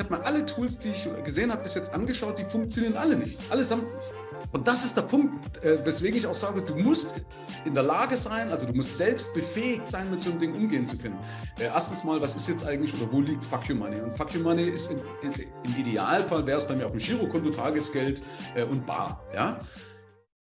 [0.00, 3.38] habe mir alle Tools, die ich gesehen habe, bis jetzt angeschaut, die funktionieren alle nicht.
[3.50, 4.20] Allesamt nicht.
[4.52, 7.24] Und das ist der Punkt, äh, weswegen ich auch sage, du musst
[7.64, 10.86] in der Lage sein, also du musst selbst befähigt sein, mit so einem Ding umgehen
[10.86, 11.18] zu können.
[11.58, 14.00] Äh, erstens mal, was ist jetzt eigentlich oder wo liegt Fuck Your Money?
[14.00, 17.00] Und Fuck Your Money ist, in, ist im Idealfall wäre es bei mir auf dem
[17.00, 18.22] Girokonto Tagesgeld
[18.54, 19.22] äh, und Bar.
[19.34, 19.60] Ja?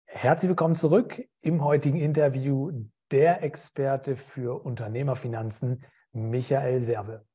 [0.06, 2.72] Herzlich willkommen zurück im heutigen Interview
[3.12, 7.27] der Experte für Unternehmerfinanzen, Michael Serve.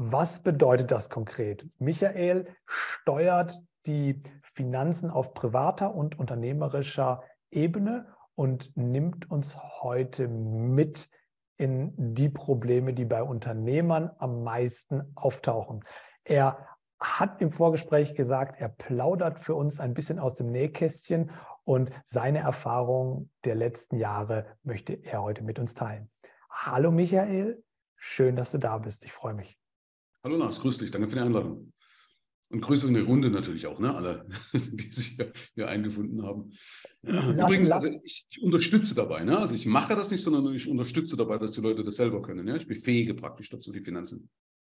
[0.00, 1.66] Was bedeutet das konkret?
[1.80, 11.10] Michael steuert die Finanzen auf privater und unternehmerischer Ebene und nimmt uns heute mit
[11.56, 15.84] in die Probleme, die bei Unternehmern am meisten auftauchen.
[16.22, 16.64] Er
[17.00, 21.32] hat im Vorgespräch gesagt, er plaudert für uns ein bisschen aus dem Nähkästchen
[21.64, 26.08] und seine Erfahrungen der letzten Jahre möchte er heute mit uns teilen.
[26.48, 27.64] Hallo Michael,
[27.96, 29.04] schön, dass du da bist.
[29.04, 29.58] Ich freue mich.
[30.24, 30.90] Hallo Lars, grüß dich.
[30.90, 31.72] Danke für die Einladung.
[32.50, 33.94] Und Grüße in der Runde natürlich auch, ne?
[33.94, 36.50] alle, die sich hier, hier eingefunden haben.
[37.02, 39.22] Übrigens, also ich, ich, unterstütze dabei.
[39.22, 39.38] Ne?
[39.38, 42.48] Also ich mache das nicht, sondern ich unterstütze dabei, dass die Leute das selber können.
[42.48, 42.56] Ja?
[42.56, 44.30] Ich befähige praktisch dazu, die Finanzen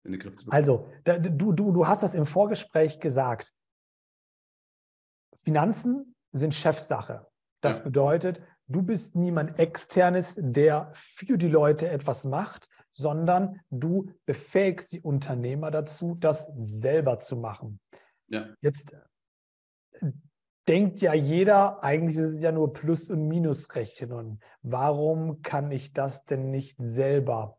[0.05, 0.59] in den Griff zu bekommen.
[0.59, 3.53] Also, da, du, du, du hast das im Vorgespräch gesagt.
[5.45, 7.27] Finanzen sind Chefsache.
[7.63, 7.85] Das ja.
[7.85, 15.01] bedeutet, du bist niemand Externes, der für die Leute etwas macht, sondern du befähigst die
[15.01, 17.81] Unternehmer dazu, das selber zu machen.
[18.29, 18.47] Ja.
[18.61, 18.95] Jetzt
[20.69, 24.41] denkt ja jeder, eigentlich ist es ja nur Plus- und Minusrechnung.
[24.63, 27.57] Warum kann ich das denn nicht selber?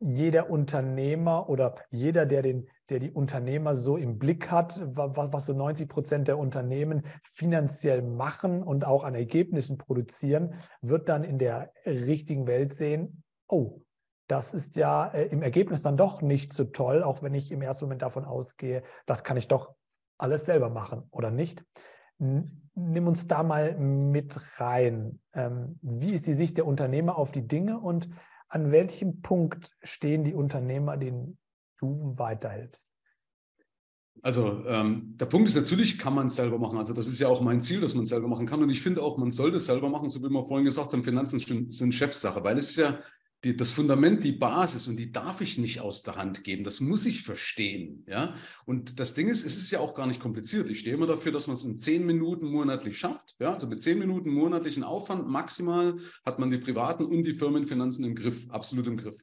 [0.00, 5.52] Jeder Unternehmer oder jeder, der, den, der die Unternehmer so im Blick hat, was so
[5.52, 11.72] 90 Prozent der Unternehmen finanziell machen und auch an Ergebnissen produzieren, wird dann in der
[11.84, 13.80] richtigen Welt sehen, oh,
[14.28, 17.62] das ist ja äh, im Ergebnis dann doch nicht so toll, auch wenn ich im
[17.62, 19.74] ersten Moment davon ausgehe, das kann ich doch
[20.18, 21.64] alles selber machen oder nicht.
[22.18, 25.20] Nimm uns da mal mit rein.
[25.32, 28.08] Ähm, wie ist die Sicht der Unternehmer auf die Dinge und
[28.48, 31.38] an welchem Punkt stehen die Unternehmer, denen
[31.78, 32.88] du weiterhilfst?
[34.22, 36.76] Also ähm, der Punkt ist natürlich, kann man es selber machen.
[36.76, 38.60] Also das ist ja auch mein Ziel, dass man es selber machen kann.
[38.62, 41.04] Und ich finde auch, man sollte es selber machen, so wie wir vorhin gesagt haben,
[41.04, 41.38] Finanzen
[41.70, 42.98] sind Chefsache, weil es ist ja
[43.44, 46.64] die, das Fundament, die Basis und die darf ich nicht aus der Hand geben.
[46.64, 48.04] Das muss ich verstehen.
[48.08, 48.34] Ja?
[48.66, 50.68] Und das Ding ist, es ist ja auch gar nicht kompliziert.
[50.68, 53.36] Ich stehe immer dafür, dass man es in zehn Minuten monatlich schafft.
[53.38, 53.54] Ja?
[53.54, 58.16] Also mit zehn Minuten monatlichen Aufwand maximal hat man die privaten und die Firmenfinanzen im
[58.16, 59.20] Griff, absolut im Griff.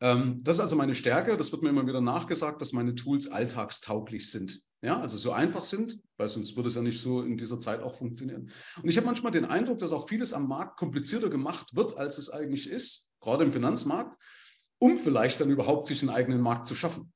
[0.00, 1.36] Ähm, das ist also meine Stärke.
[1.36, 4.62] Das wird mir immer wieder nachgesagt, dass meine Tools alltagstauglich sind.
[4.80, 7.80] Ja, also so einfach sind, weil sonst würde es ja nicht so in dieser Zeit
[7.82, 8.50] auch funktionieren.
[8.80, 12.18] Und ich habe manchmal den Eindruck, dass auch vieles am Markt komplizierter gemacht wird, als
[12.18, 14.16] es eigentlich ist gerade im Finanzmarkt,
[14.78, 17.12] um vielleicht dann überhaupt sich einen eigenen Markt zu schaffen.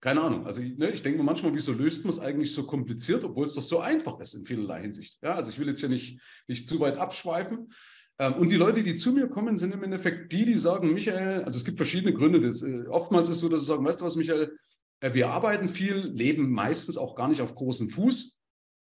[0.00, 0.46] Keine Ahnung.
[0.46, 3.46] Also ich, ne, ich denke mir manchmal, wieso löst man es eigentlich so kompliziert, obwohl
[3.46, 5.18] es doch so einfach ist in vielerlei Hinsicht.
[5.22, 7.72] Ja, also ich will jetzt hier nicht, nicht zu weit abschweifen.
[8.18, 11.42] Ähm, und die Leute, die zu mir kommen, sind im Endeffekt die, die sagen, Michael,
[11.44, 12.38] also es gibt verschiedene Gründe.
[12.38, 14.56] Das, äh, oftmals ist es so, dass sie sagen, weißt du was, Michael,
[15.00, 18.40] wir arbeiten viel, leben meistens auch gar nicht auf großen Fuß.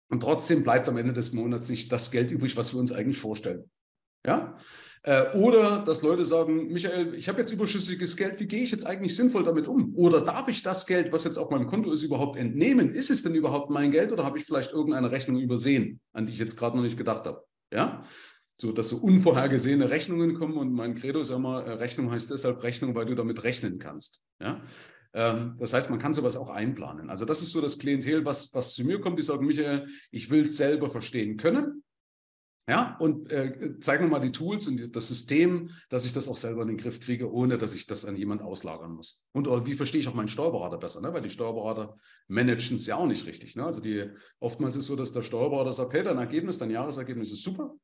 [0.10, 3.18] Und trotzdem bleibt am Ende des Monats nicht das Geld übrig, was wir uns eigentlich
[3.18, 3.70] vorstellen.
[4.26, 4.58] Ja?
[5.04, 8.88] Äh, oder dass Leute sagen, Michael, ich habe jetzt überschüssiges Geld, wie gehe ich jetzt
[8.88, 9.94] eigentlich sinnvoll damit um?
[9.96, 12.90] Oder darf ich das Geld, was jetzt auf meinem Konto ist, überhaupt entnehmen?
[12.90, 16.34] Ist es denn überhaupt mein Geld oder habe ich vielleicht irgendeine Rechnung übersehen, an die
[16.34, 17.44] ich jetzt gerade noch nicht gedacht habe?
[17.72, 18.04] Ja,
[18.60, 22.64] so dass so unvorhergesehene Rechnungen kommen und mein Credo ist immer, äh, Rechnung heißt deshalb
[22.64, 24.22] Rechnung, weil du damit rechnen kannst.
[24.42, 24.64] Ja,
[25.16, 27.10] das heißt, man kann sowas auch einplanen.
[27.10, 30.30] Also das ist so das Klientel, was, was zu mir kommt, die sagen, Michael, ich
[30.30, 31.84] will es selber verstehen können.
[32.68, 36.36] Ja, und äh, zeig mir mal die Tools und das System, dass ich das auch
[36.36, 39.24] selber in den Griff kriege, ohne dass ich das an jemand auslagern muss.
[39.34, 41.14] Und oder wie verstehe ich auch meinen Steuerberater besser, ne?
[41.14, 41.96] weil die Steuerberater
[42.28, 43.56] managen es ja auch nicht richtig.
[43.56, 43.64] Ne?
[43.64, 44.10] Also die,
[44.40, 47.76] oftmals ist es so, dass der Steuerberater sagt, hey, dein Ergebnis, dein Jahresergebnis ist super.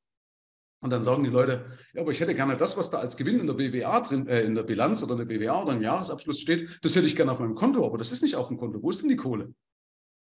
[0.81, 3.39] Und dann sagen die Leute, ja, aber ich hätte gerne das, was da als Gewinn
[3.39, 6.39] in der BWA drin, äh, in der Bilanz oder in der BWA oder im Jahresabschluss
[6.39, 8.81] steht, das hätte ich gerne auf meinem Konto, aber das ist nicht auf dem Konto.
[8.81, 9.53] Wo ist denn die Kohle?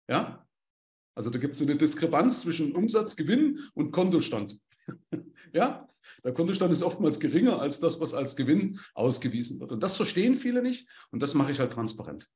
[0.08, 0.46] Ja,
[1.16, 4.60] also da gibt es so eine Diskrepanz zwischen Umsatz, Gewinn und Kontostand.
[5.54, 5.88] ja,
[6.24, 9.72] der Kontostand ist oftmals geringer als das, was als Gewinn ausgewiesen wird.
[9.72, 12.30] Und das verstehen viele nicht und das mache ich halt transparent.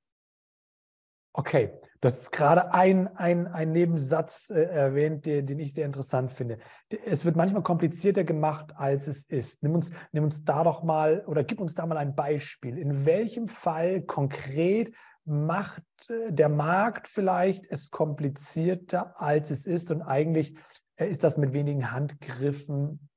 [1.40, 6.58] Okay, du hast gerade einen ein Nebensatz äh, erwähnt, den, den, ich sehr interessant finde.
[7.06, 9.62] Es wird manchmal komplizierter gemacht, als es ist.
[9.62, 12.80] Nimm uns, nimm uns da doch mal oder gib uns da mal ein Beispiel.
[12.80, 14.96] In welchem Fall konkret
[15.26, 20.56] macht äh, der Markt vielleicht es komplizierter, als es ist und eigentlich
[20.96, 23.10] äh, ist das mit wenigen Handgriffen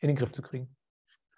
[0.00, 0.73] in den Griff zu kriegen.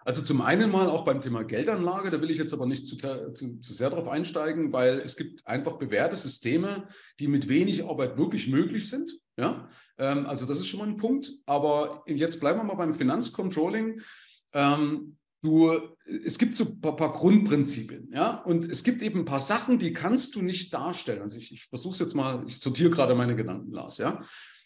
[0.07, 2.95] Also zum einen mal auch beim Thema Geldanlage, da will ich jetzt aber nicht zu,
[2.95, 6.87] zu, zu sehr darauf einsteigen, weil es gibt einfach bewährte Systeme,
[7.19, 9.19] die mit wenig Arbeit wirklich möglich sind.
[9.35, 9.67] Ja,
[9.97, 11.33] ähm, also das ist schon mal ein Punkt.
[11.45, 13.99] Aber jetzt bleiben wir mal beim Finanzcontrolling.
[14.53, 15.77] Ähm, du,
[16.23, 19.77] es gibt so ein paar, paar, Grundprinzipien, ja, und es gibt eben ein paar Sachen,
[19.77, 21.23] die kannst du nicht darstellen.
[21.23, 24.23] Also ich, ich versuche es jetzt mal, ich sortiere gerade meine Gedanken, Lars, ja.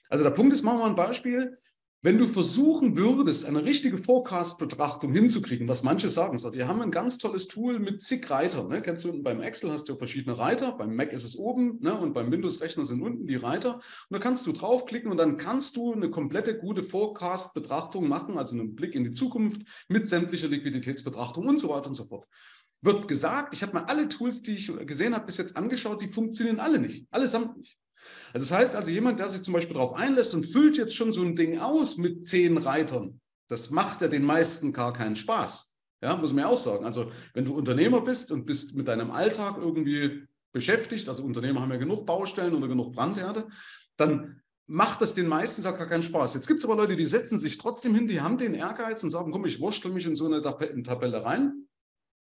[0.08, 1.58] Also der Punkt ist, machen wir mal ein Beispiel.
[2.04, 6.90] Wenn du versuchen würdest, eine richtige Forecast-Betrachtung hinzukriegen, was manche sagen, sagt, wir haben ein
[6.90, 8.70] ganz tolles Tool mit zig Reitern.
[8.70, 8.82] Ne?
[8.82, 11.96] Kennst du, beim Excel hast du verschiedene Reiter, beim Mac ist es oben ne?
[11.96, 13.76] und beim Windows-Rechner sind unten die Reiter.
[13.76, 18.56] Und da kannst du draufklicken und dann kannst du eine komplette gute Forecast-Betrachtung machen, also
[18.56, 22.26] einen Blick in die Zukunft mit sämtlicher Liquiditätsbetrachtung und so weiter und so fort.
[22.82, 26.08] Wird gesagt, ich habe mir alle Tools, die ich gesehen habe, bis jetzt angeschaut, die
[26.08, 27.78] funktionieren alle nicht, allesamt nicht.
[28.34, 31.12] Also das heißt also, jemand, der sich zum Beispiel darauf einlässt und füllt jetzt schon
[31.12, 35.74] so ein Ding aus mit zehn Reitern, das macht ja den meisten gar keinen Spaß.
[36.02, 36.86] Ja, muss man ja auch sagen.
[36.86, 41.72] Also wenn du Unternehmer bist und bist mit deinem Alltag irgendwie beschäftigt, also Unternehmer haben
[41.72, 43.48] ja genug Baustellen oder genug Brandherde,
[43.98, 46.34] dann macht das den meisten gar keinen Spaß.
[46.34, 49.10] Jetzt gibt es aber Leute, die setzen sich trotzdem hin, die haben den Ehrgeiz und
[49.10, 51.68] sagen, komm, ich wurstel mich in so eine Tabelle rein.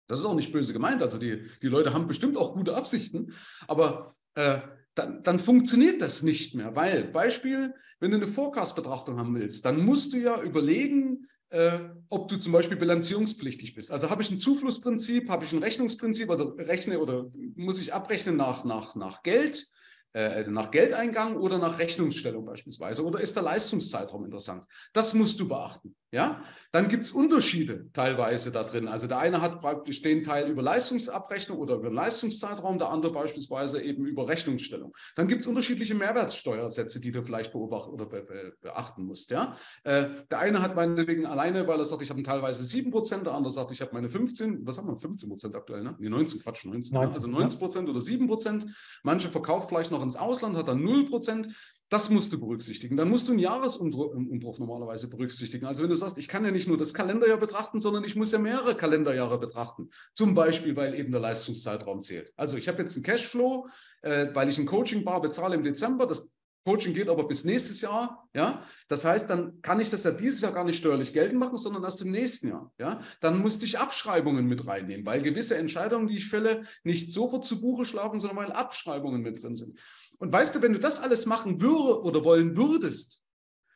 [0.08, 1.00] Das ist auch nicht böse gemeint.
[1.00, 3.32] Also die, die Leute haben bestimmt auch gute Absichten,
[3.66, 4.58] aber äh,
[4.94, 6.76] dann, dann funktioniert das nicht mehr.
[6.76, 12.28] Weil, Beispiel, wenn du eine Forecast-Betrachtung haben willst, dann musst du ja überlegen, äh, ob
[12.28, 13.90] du zum Beispiel bilanzierungspflichtig bist.
[13.90, 18.36] Also habe ich ein Zuflussprinzip, habe ich ein Rechnungsprinzip, also rechne oder muss ich abrechnen
[18.36, 19.68] nach, nach, nach Geld
[20.14, 23.04] äh, nach Geldeingang oder nach Rechnungsstellung beispielsweise?
[23.04, 24.64] Oder ist der Leistungszeitraum interessant?
[24.92, 25.96] Das musst du beachten.
[26.14, 26.42] Ja?
[26.70, 28.88] Dann gibt es Unterschiede teilweise da drin.
[28.88, 33.82] Also der eine hat praktisch den Teil über Leistungsabrechnung oder über Leistungszeitraum, der andere beispielsweise
[33.82, 34.96] eben über Rechnungsstellung.
[35.16, 39.30] Dann gibt es unterschiedliche Mehrwertsteuersätze, die du vielleicht beobachten oder be be beachten musst.
[39.30, 39.56] Ja?
[39.82, 43.52] Äh, der eine hat meinetwegen alleine, weil er sagt, ich habe teilweise 7%, der andere
[43.52, 45.96] sagt, ich habe meine 15, was haben wir, 15% aktuell, ne?
[45.98, 47.90] Nee, 19, Quatsch, 19, 19 also 90% ja.
[47.90, 48.66] oder 7%.
[49.02, 51.48] Manche verkauft vielleicht noch ins Ausland, hat dann 0%.
[51.94, 52.96] Das musst du berücksichtigen.
[52.96, 55.64] Dann musst du einen Jahresumbruch normalerweise berücksichtigen.
[55.64, 58.32] Also wenn du sagst, ich kann ja nicht nur das Kalenderjahr betrachten, sondern ich muss
[58.32, 59.90] ja mehrere Kalenderjahre betrachten.
[60.12, 62.32] Zum Beispiel, weil eben der Leistungszeitraum zählt.
[62.36, 63.68] Also ich habe jetzt einen Cashflow,
[64.02, 66.08] äh, weil ich ein Coaching-Bar bezahle im Dezember.
[66.08, 68.64] Das Coaching geht aber bis nächstes Jahr, ja.
[68.88, 71.84] Das heißt, dann kann ich das ja dieses Jahr gar nicht steuerlich geltend machen, sondern
[71.84, 73.00] erst im nächsten Jahr, ja.
[73.20, 77.60] Dann musste ich Abschreibungen mit reinnehmen, weil gewisse Entscheidungen, die ich fälle, nicht sofort zu
[77.60, 79.78] Buche schlagen, sondern weil Abschreibungen mit drin sind.
[80.18, 83.22] Und weißt du, wenn du das alles machen würde oder wollen würdest,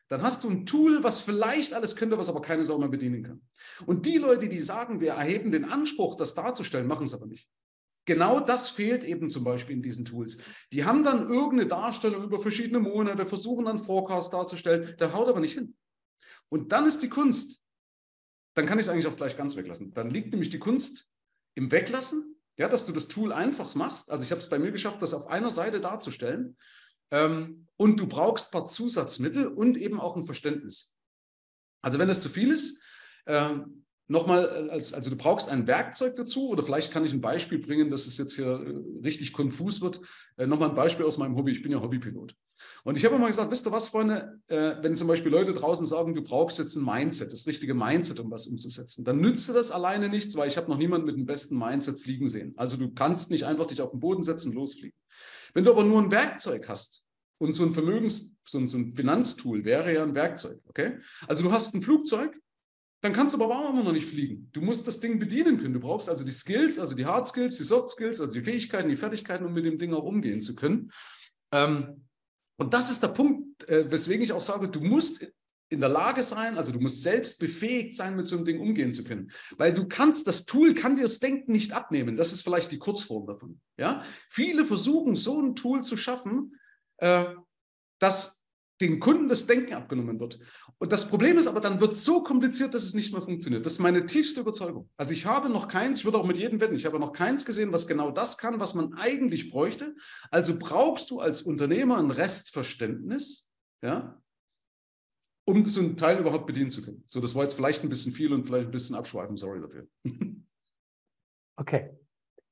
[0.09, 3.23] dann hast du ein Tool, was vielleicht alles könnte, was aber keine Sau mehr bedienen
[3.23, 3.43] kann.
[3.85, 7.49] Und die Leute, die sagen, wir erheben den Anspruch, das darzustellen, machen es aber nicht.
[8.07, 10.39] Genau das fehlt eben zum Beispiel in diesen Tools.
[10.73, 15.41] Die haben dann irgendeine Darstellung über verschiedene Monate, versuchen dann Forecast darzustellen, der haut aber
[15.41, 15.77] nicht hin.
[16.49, 17.63] Und dann ist die Kunst,
[18.55, 19.93] dann kann ich es eigentlich auch gleich ganz weglassen.
[19.93, 21.13] Dann liegt nämlich die Kunst
[21.55, 24.11] im Weglassen, ja, dass du das Tool einfach machst.
[24.11, 26.57] Also ich habe es bei mir geschafft, das auf einer Seite darzustellen.
[27.11, 30.95] Ähm, und du brauchst ein paar Zusatzmittel und eben auch ein Verständnis.
[31.81, 32.83] Also wenn das zu viel ist,
[33.27, 37.21] ähm, Nochmal, äh, als, also du brauchst ein Werkzeug dazu oder vielleicht kann ich ein
[37.21, 40.01] Beispiel bringen, dass es jetzt hier äh, richtig konfus wird.
[40.37, 41.53] Äh, Nochmal ein Beispiel aus meinem Hobby.
[41.53, 42.35] Ich bin ja Hobbypilot.
[42.85, 45.87] Und ich habe mal gesagt, wisst ihr was, Freunde, äh, wenn zum Beispiel Leute draußen
[45.87, 49.71] sagen, du brauchst jetzt ein Mindset, das richtige Mindset, um was umzusetzen, dann nützt das
[49.71, 52.55] alleine nichts, weil ich habe noch niemanden mit dem besten Mindset fliegen sehen.
[52.57, 54.99] Also du kannst nicht einfach dich auf den Boden setzen, losfliegen.
[55.55, 57.05] Wenn du aber nur ein Werkzeug hast,
[57.39, 60.99] und so ein Vermögens, so ein, so ein Finanztool wäre ja ein Werkzeug, okay?
[61.27, 62.37] Also du hast ein Flugzeug,
[63.01, 64.49] dann kannst du aber auch immer noch nicht fliegen.
[64.53, 65.75] Du musst das Ding bedienen können.
[65.75, 68.89] Du brauchst also die Skills, also die Hard Skills, die Soft Skills, also die Fähigkeiten,
[68.89, 70.91] die Fertigkeiten, um mit dem Ding auch umgehen zu können.
[71.53, 72.07] Ähm,
[72.57, 75.33] und das ist der Punkt, äh, weswegen ich auch sage, du musst
[75.71, 78.91] in der Lage sein, also du musst selbst befähigt sein, mit so einem Ding umgehen
[78.91, 79.31] zu können.
[79.59, 82.17] Weil du kannst, das Tool kann dir das Denken nicht abnehmen.
[82.17, 83.61] Das ist vielleicht die Kurzform davon.
[83.77, 84.03] Ja?
[84.31, 86.57] Viele versuchen, so ein Tool zu schaffen,
[86.97, 87.27] äh,
[87.99, 88.38] dass
[88.81, 90.39] den Kunden das Denken abgenommen wird.
[90.79, 93.67] Und das Problem ist aber, dann wird es so kompliziert, dass es nicht mehr funktioniert.
[93.67, 94.89] Das ist meine tiefste Überzeugung.
[94.97, 97.45] Also ich habe noch keins, ich würde auch mit jedem wetten, ich habe noch keins
[97.45, 99.97] gesehen, was genau das kann, was man eigentlich bräuchte.
[100.31, 103.51] Also brauchst du als Unternehmer ein Restverständnis,
[103.83, 104.21] ja,
[105.45, 107.03] um so einen Teil überhaupt bedienen zu können.
[107.07, 109.89] So, das war jetzt vielleicht ein bisschen viel und vielleicht ein bisschen abschweifen, sorry dafür.
[111.61, 111.91] Okay.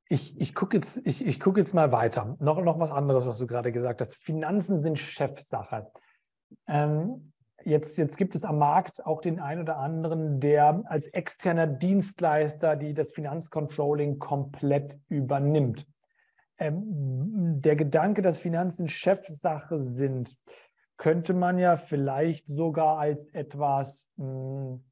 [0.09, 2.37] Ich, ich gucke jetzt, ich, ich guck jetzt mal weiter.
[2.41, 4.15] Noch, noch was anderes, was du gerade gesagt hast.
[4.15, 5.91] Finanzen sind Chefsache.
[6.67, 7.33] Ähm,
[7.65, 12.77] jetzt, jetzt gibt es am Markt auch den einen oder anderen, der als externer Dienstleister
[12.77, 15.87] die das Finanzcontrolling komplett übernimmt.
[16.59, 20.37] Ähm, der Gedanke, dass Finanzen Chefsache sind,
[20.97, 24.83] könnte man ja vielleicht sogar als etwas hm,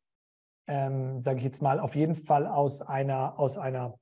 [0.67, 3.99] ähm, sage ich jetzt mal, auf jeden Fall aus einer, aus einer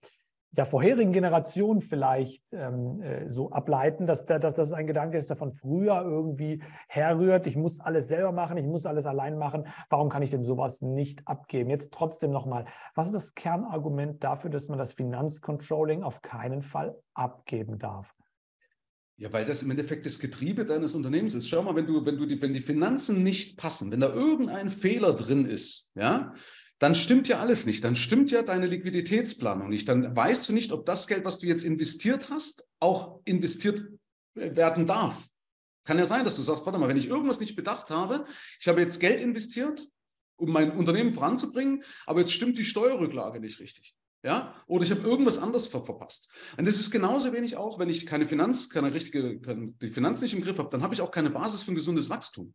[0.52, 5.30] der vorherigen Generation vielleicht ähm, äh, so ableiten, dass, da, dass das ein Gedanke ist,
[5.30, 7.46] der von früher irgendwie herrührt.
[7.46, 9.66] Ich muss alles selber machen, ich muss alles allein machen.
[9.88, 11.70] Warum kann ich denn sowas nicht abgeben?
[11.70, 16.94] Jetzt trotzdem nochmal, was ist das Kernargument dafür, dass man das Finanzcontrolling auf keinen Fall
[17.14, 18.14] abgeben darf?
[19.16, 21.48] Ja, weil das im Endeffekt das Getriebe deines Unternehmens ist.
[21.48, 24.70] Schau mal, wenn du, wenn du die, wenn die Finanzen nicht passen, wenn da irgendein
[24.70, 26.34] Fehler drin ist, ja,
[26.82, 27.84] dann stimmt ja alles nicht.
[27.84, 29.88] Dann stimmt ja deine Liquiditätsplanung nicht.
[29.88, 33.84] Dann weißt du nicht, ob das Geld, was du jetzt investiert hast, auch investiert
[34.34, 35.28] werden darf.
[35.84, 38.24] Kann ja sein, dass du sagst, warte mal, wenn ich irgendwas nicht bedacht habe,
[38.58, 39.86] ich habe jetzt Geld investiert,
[40.34, 43.94] um mein Unternehmen voranzubringen, aber jetzt stimmt die Steuerrücklage nicht richtig.
[44.24, 44.52] Ja?
[44.66, 46.32] Oder ich habe irgendwas anderes ver verpasst.
[46.56, 50.20] Und das ist genauso wenig auch, wenn ich keine Finanz, keine richtige, keine, die Finanz
[50.20, 52.52] nicht im Griff habe, dann habe ich auch keine Basis für ein gesundes Wachstum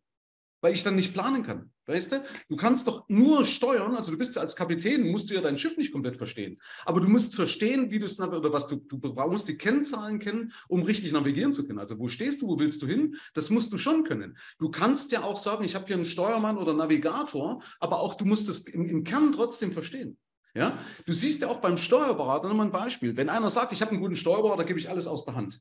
[0.60, 1.70] weil ich dann nicht planen kann.
[1.86, 2.22] Weißt du?
[2.48, 5.56] Du kannst doch nur steuern, also du bist ja als Kapitän, musst du ja dein
[5.56, 6.60] Schiff nicht komplett verstehen.
[6.84, 10.52] Aber du musst verstehen, wie du es oder was du, du musst die Kennzahlen kennen,
[10.68, 11.78] um richtig navigieren zu können.
[11.78, 13.16] Also wo stehst du, wo willst du hin?
[13.32, 14.36] Das musst du schon können.
[14.58, 18.26] Du kannst ja auch sagen, ich habe hier einen Steuermann oder Navigator, aber auch du
[18.26, 20.18] musst es im, im Kern trotzdem verstehen.
[20.54, 20.78] Ja?
[21.06, 23.16] Du siehst ja auch beim Steuerberater nochmal ein Beispiel.
[23.16, 25.60] Wenn einer sagt, ich habe einen guten Steuerberater, gebe ich alles aus der Hand.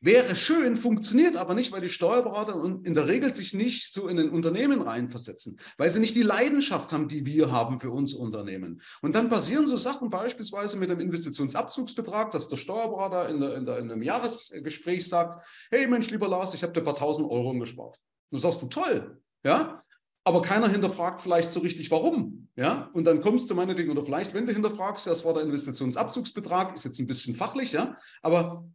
[0.00, 4.18] Wäre schön, funktioniert aber nicht, weil die Steuerberater in der Regel sich nicht so in
[4.18, 8.82] ein Unternehmen reinversetzen, weil sie nicht die Leidenschaft haben, die wir haben für uns Unternehmen.
[9.02, 13.66] Und dann passieren so Sachen beispielsweise mit dem Investitionsabzugsbetrag, dass der Steuerberater in, der, in,
[13.66, 17.30] der, in einem Jahresgespräch sagt, hey Mensch, lieber Lars, ich habe dir ein paar tausend
[17.30, 17.98] Euro gespart.
[18.30, 19.82] Du sagst du toll, ja,
[20.26, 22.48] aber keiner hinterfragt vielleicht so richtig, warum.
[22.56, 22.90] Ja?
[22.92, 26.84] Und dann kommst du meinetwegen, oder vielleicht, wenn du hinterfragst, das war der Investitionsabzugsbetrag, ist
[26.84, 28.68] jetzt ein bisschen fachlich, ja, aber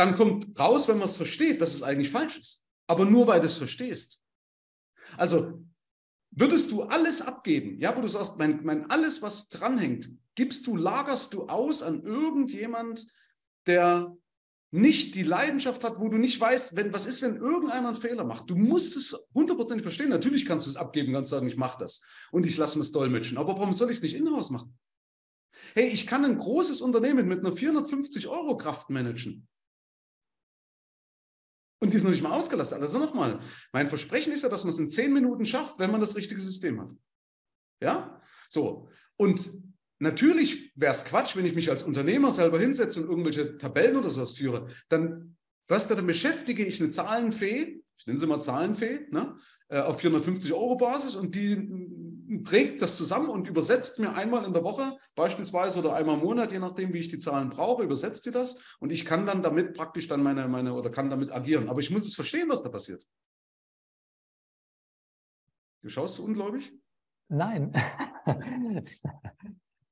[0.00, 2.64] dann kommt raus, wenn man es versteht, dass es eigentlich falsch ist.
[2.86, 4.18] Aber nur weil du es verstehst.
[5.18, 5.62] Also
[6.30, 10.74] würdest du alles abgeben, ja, wo du sagst, mein, mein alles, was dranhängt, gibst du,
[10.74, 13.06] lagerst du aus an irgendjemand,
[13.66, 14.16] der
[14.70, 18.24] nicht die Leidenschaft hat, wo du nicht weißt, wenn, was ist, wenn irgendeiner einen Fehler
[18.24, 18.48] macht.
[18.48, 20.08] Du musst es hundertprozentig verstehen.
[20.08, 22.00] Natürlich kannst du es abgeben, kannst sagen, ich mache das
[22.32, 23.36] und ich lasse es dolmetschen.
[23.36, 24.78] Aber warum soll ich es nicht in-house machen?
[25.74, 29.46] Hey, ich kann ein großes Unternehmen mit einer 450 Euro Kraft managen.
[31.80, 32.80] Und die ist noch nicht mal ausgelastet.
[32.80, 33.40] Also nochmal,
[33.72, 36.40] mein Versprechen ist ja, dass man es in zehn Minuten schafft, wenn man das richtige
[36.40, 36.94] System hat.
[37.82, 38.20] Ja?
[38.48, 38.88] So.
[39.16, 39.50] Und
[39.98, 44.10] natürlich wäre es Quatsch, wenn ich mich als Unternehmer selber hinsetze und irgendwelche Tabellen oder
[44.10, 44.68] sowas führe.
[44.88, 45.36] Dann,
[45.68, 49.36] was, dann beschäftige ich eine Zahlenfee, ich nenne sie mal Zahlenfee, ne,
[49.68, 51.54] äh, auf 450 Euro Basis und die
[52.38, 56.52] trägt das zusammen und übersetzt mir einmal in der Woche beispielsweise oder einmal im Monat,
[56.52, 59.74] je nachdem, wie ich die Zahlen brauche, übersetzt die das und ich kann dann damit
[59.74, 61.68] praktisch dann meine, meine oder kann damit agieren.
[61.68, 63.04] Aber ich muss es verstehen, was da passiert.
[65.82, 66.72] Du schaust so ungläubig?
[67.28, 67.72] Nein.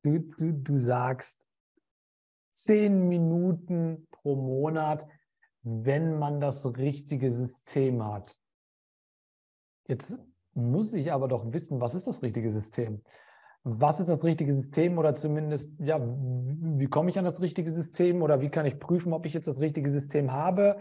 [0.02, 1.38] du, du, du sagst
[2.52, 5.08] zehn Minuten pro Monat,
[5.62, 8.38] wenn man das richtige System hat.
[9.86, 10.20] Jetzt
[10.58, 13.00] muss ich aber doch wissen, was ist das richtige System?
[13.64, 18.22] Was ist das richtige System oder zumindest, ja, wie komme ich an das richtige System
[18.22, 20.78] oder wie kann ich prüfen, ob ich jetzt das richtige System habe?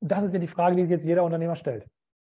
[0.00, 1.86] Das ist ja die Frage, die sich jetzt jeder Unternehmer stellt.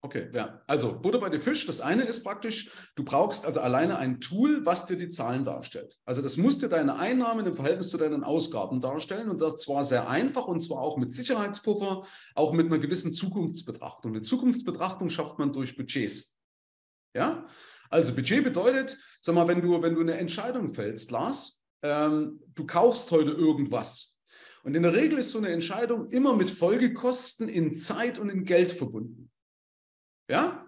[0.03, 0.61] Okay, ja.
[0.65, 1.67] Also Butter bei den Fisch.
[1.67, 5.95] Das eine ist praktisch, du brauchst also alleine ein Tool, was dir die Zahlen darstellt.
[6.05, 9.83] Also das muss dir deine Einnahmen im Verhältnis zu deinen Ausgaben darstellen und das zwar
[9.83, 14.11] sehr einfach und zwar auch mit Sicherheitspuffer, auch mit einer gewissen Zukunftsbetrachtung.
[14.11, 16.40] Eine Zukunftsbetrachtung schafft man durch Budgets.
[17.13, 17.45] Ja?
[17.89, 22.65] Also Budget bedeutet, sag mal, wenn du, wenn du eine Entscheidung fällst, Lars, ähm, du
[22.65, 24.19] kaufst heute irgendwas.
[24.63, 28.45] Und in der Regel ist so eine Entscheidung immer mit Folgekosten in Zeit und in
[28.45, 29.31] Geld verbunden.
[30.29, 30.65] Ja?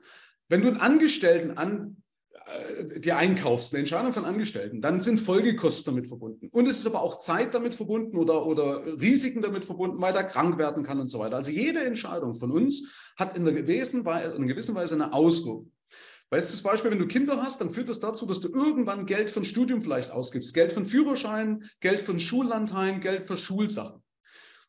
[0.50, 2.04] Wenn du einen Angestellten an,
[2.46, 6.50] äh, dir einkaufst, eine Entscheidung von Angestellten, dann sind Folgekosten damit verbunden.
[6.52, 10.24] Und es ist aber auch Zeit damit verbunden oder, oder Risiken damit verbunden, weil er
[10.24, 11.36] krank werden kann und so weiter.
[11.36, 15.72] Also jede Entscheidung von uns hat in, der gewissen, in einer gewissen Weise eine Auswirkung.
[16.34, 19.06] Weißt du, zum Beispiel, wenn du Kinder hast, dann führt das dazu, dass du irgendwann
[19.06, 20.56] Geld für ein Studium vielleicht ausgibst.
[20.56, 24.02] Geld für einen Führerschein, Geld für einen Schullandheim, Geld für Schulsachen.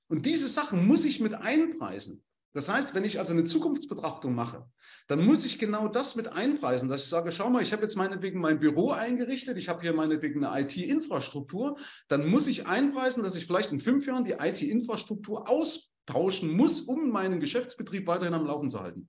[0.07, 2.23] Und diese Sachen muss ich mit einpreisen.
[2.53, 4.67] Das heißt, wenn ich also eine Zukunftsbetrachtung mache,
[5.07, 7.97] dann muss ich genau das mit einpreisen, dass ich sage, schau mal, ich habe jetzt
[7.97, 11.79] meinetwegen mein Büro eingerichtet, ich habe hier meinetwegen eine IT-Infrastruktur,
[12.09, 17.09] dann muss ich einpreisen, dass ich vielleicht in fünf Jahren die IT-Infrastruktur austauschen muss, um
[17.09, 19.09] meinen Geschäftsbetrieb weiterhin am Laufen zu halten.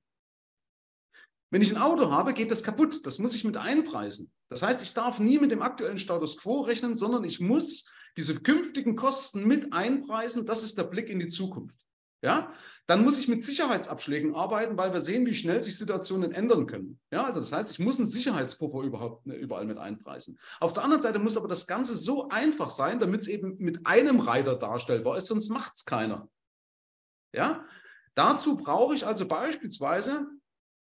[1.55, 3.05] Wenn ich ein Auto habe, geht das kaputt.
[3.05, 4.29] Das muss ich mit einpreisen.
[4.49, 8.41] Das heißt, ich darf nie mit dem aktuellen Status quo rechnen, sondern ich muss diese
[8.41, 10.45] künftigen Kosten mit einpreisen.
[10.45, 11.77] Das ist der Blick in die Zukunft.
[12.21, 12.51] ja,
[12.87, 16.99] dann muss ich mit Sicherheitsabschlägen arbeiten, weil wir sehen, wie schnell sich Situationen ändern können.
[17.09, 20.37] Ja, also das heißt, ich muss einen Sicherheitspuffer überhaupt ne, überall mit einpreisen.
[20.59, 23.87] Auf der anderen Seite muss aber das Ganze so einfach sein, damit es eben mit
[23.87, 26.27] einem Reiter darstellbar ist, sonst macht es keiner.
[27.33, 27.63] Ja,
[28.13, 30.27] dazu brauche ich also beispielsweise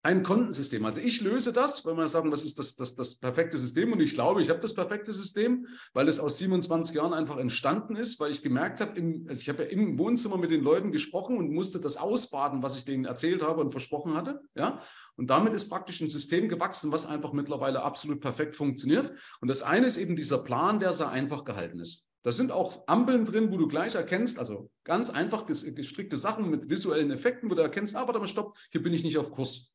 [0.02, 0.85] ein Kontensystem.
[0.87, 3.92] Also ich löse das, wenn wir sagen, was ist das, das, das perfekte System?
[3.92, 7.97] Und ich glaube, ich habe das perfekte System, weil es aus 27 Jahren einfach entstanden
[7.97, 10.90] ist, weil ich gemerkt habe, im, also ich habe ja im Wohnzimmer mit den Leuten
[10.90, 14.40] gesprochen und musste das ausbaden, was ich denen erzählt habe und versprochen hatte.
[14.54, 14.80] Ja?
[15.16, 19.12] Und damit ist praktisch ein System gewachsen, was einfach mittlerweile absolut perfekt funktioniert.
[19.42, 22.07] Und das eine ist eben dieser Plan, der sehr einfach gehalten ist.
[22.23, 26.69] Da sind auch Ampeln drin, wo du gleich erkennst, also ganz einfach gestrickte Sachen mit
[26.69, 29.73] visuellen Effekten, wo du erkennst, ah, warte mal, stopp, hier bin ich nicht auf Kurs.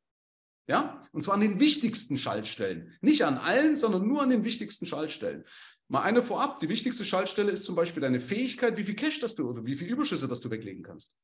[0.68, 2.92] Ja, und zwar an den wichtigsten Schaltstellen.
[3.02, 5.44] Nicht an allen, sondern nur an den wichtigsten Schaltstellen.
[5.88, 6.60] Mal eine vorab.
[6.60, 9.76] Die wichtigste Schaltstelle ist zum Beispiel deine Fähigkeit, wie viel Cash das du oder wie
[9.76, 11.16] viel Überschüsse das du weglegen kannst.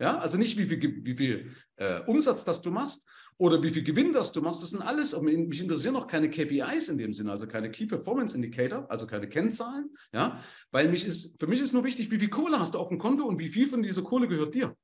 [0.00, 3.08] Ja, also nicht wie viel, wie viel äh, Umsatz das du machst
[3.38, 4.60] oder wie viel Gewinn das du machst.
[4.60, 8.34] Das sind alles, mich interessieren auch keine KPIs in dem Sinne, also keine Key Performance
[8.34, 9.96] Indicator, also keine Kennzahlen.
[10.12, 12.88] Ja, weil mich ist, für mich ist nur wichtig, wie viel Kohle hast du auf
[12.88, 14.76] dem Konto und wie viel von dieser Kohle gehört dir.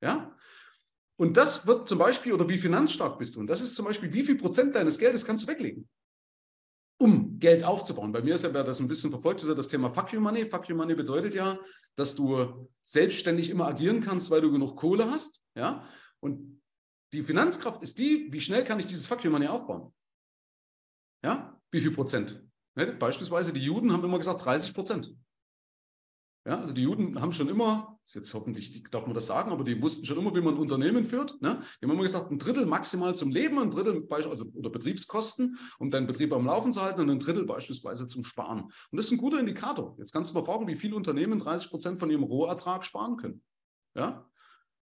[0.00, 0.31] Ja,
[1.22, 3.40] und das wird zum Beispiel, oder wie finanzstark bist du?
[3.40, 5.88] Und das ist zum Beispiel, wie viel Prozent deines Geldes kannst du weglegen,
[7.00, 8.10] um Geld aufzubauen.
[8.10, 10.20] Bei mir ist ja, wer das ein bisschen verfolgt, ist ja das Thema Fuck You
[10.20, 10.44] Money.
[10.44, 11.60] Fuck You Money bedeutet ja,
[11.94, 15.44] dass du selbstständig immer agieren kannst, weil du genug Kohle hast.
[15.54, 15.88] Ja?
[16.18, 16.60] Und
[17.12, 19.94] die Finanzkraft ist die, wie schnell kann ich dieses Fuck You Money aufbauen?
[21.24, 21.56] Ja?
[21.70, 22.42] Wie viel Prozent?
[22.74, 22.88] Ne?
[22.88, 25.14] Beispielsweise die Juden haben immer gesagt 30 Prozent.
[26.44, 29.62] Ja, also die Juden haben schon immer, ist jetzt hoffentlich darf man das sagen, aber
[29.62, 31.40] die wussten schon immer, wie man ein Unternehmen führt.
[31.40, 31.60] Ne?
[31.80, 35.90] Die haben immer gesagt, ein Drittel maximal zum Leben, ein Drittel also, oder Betriebskosten, um
[35.92, 38.62] deinen Betrieb am Laufen zu halten und ein Drittel beispielsweise zum Sparen.
[38.62, 39.94] Und das ist ein guter Indikator.
[40.00, 43.42] Jetzt kannst du mal fragen, wie viele Unternehmen 30 Prozent von ihrem Rohertrag sparen können.
[43.94, 44.26] Ja?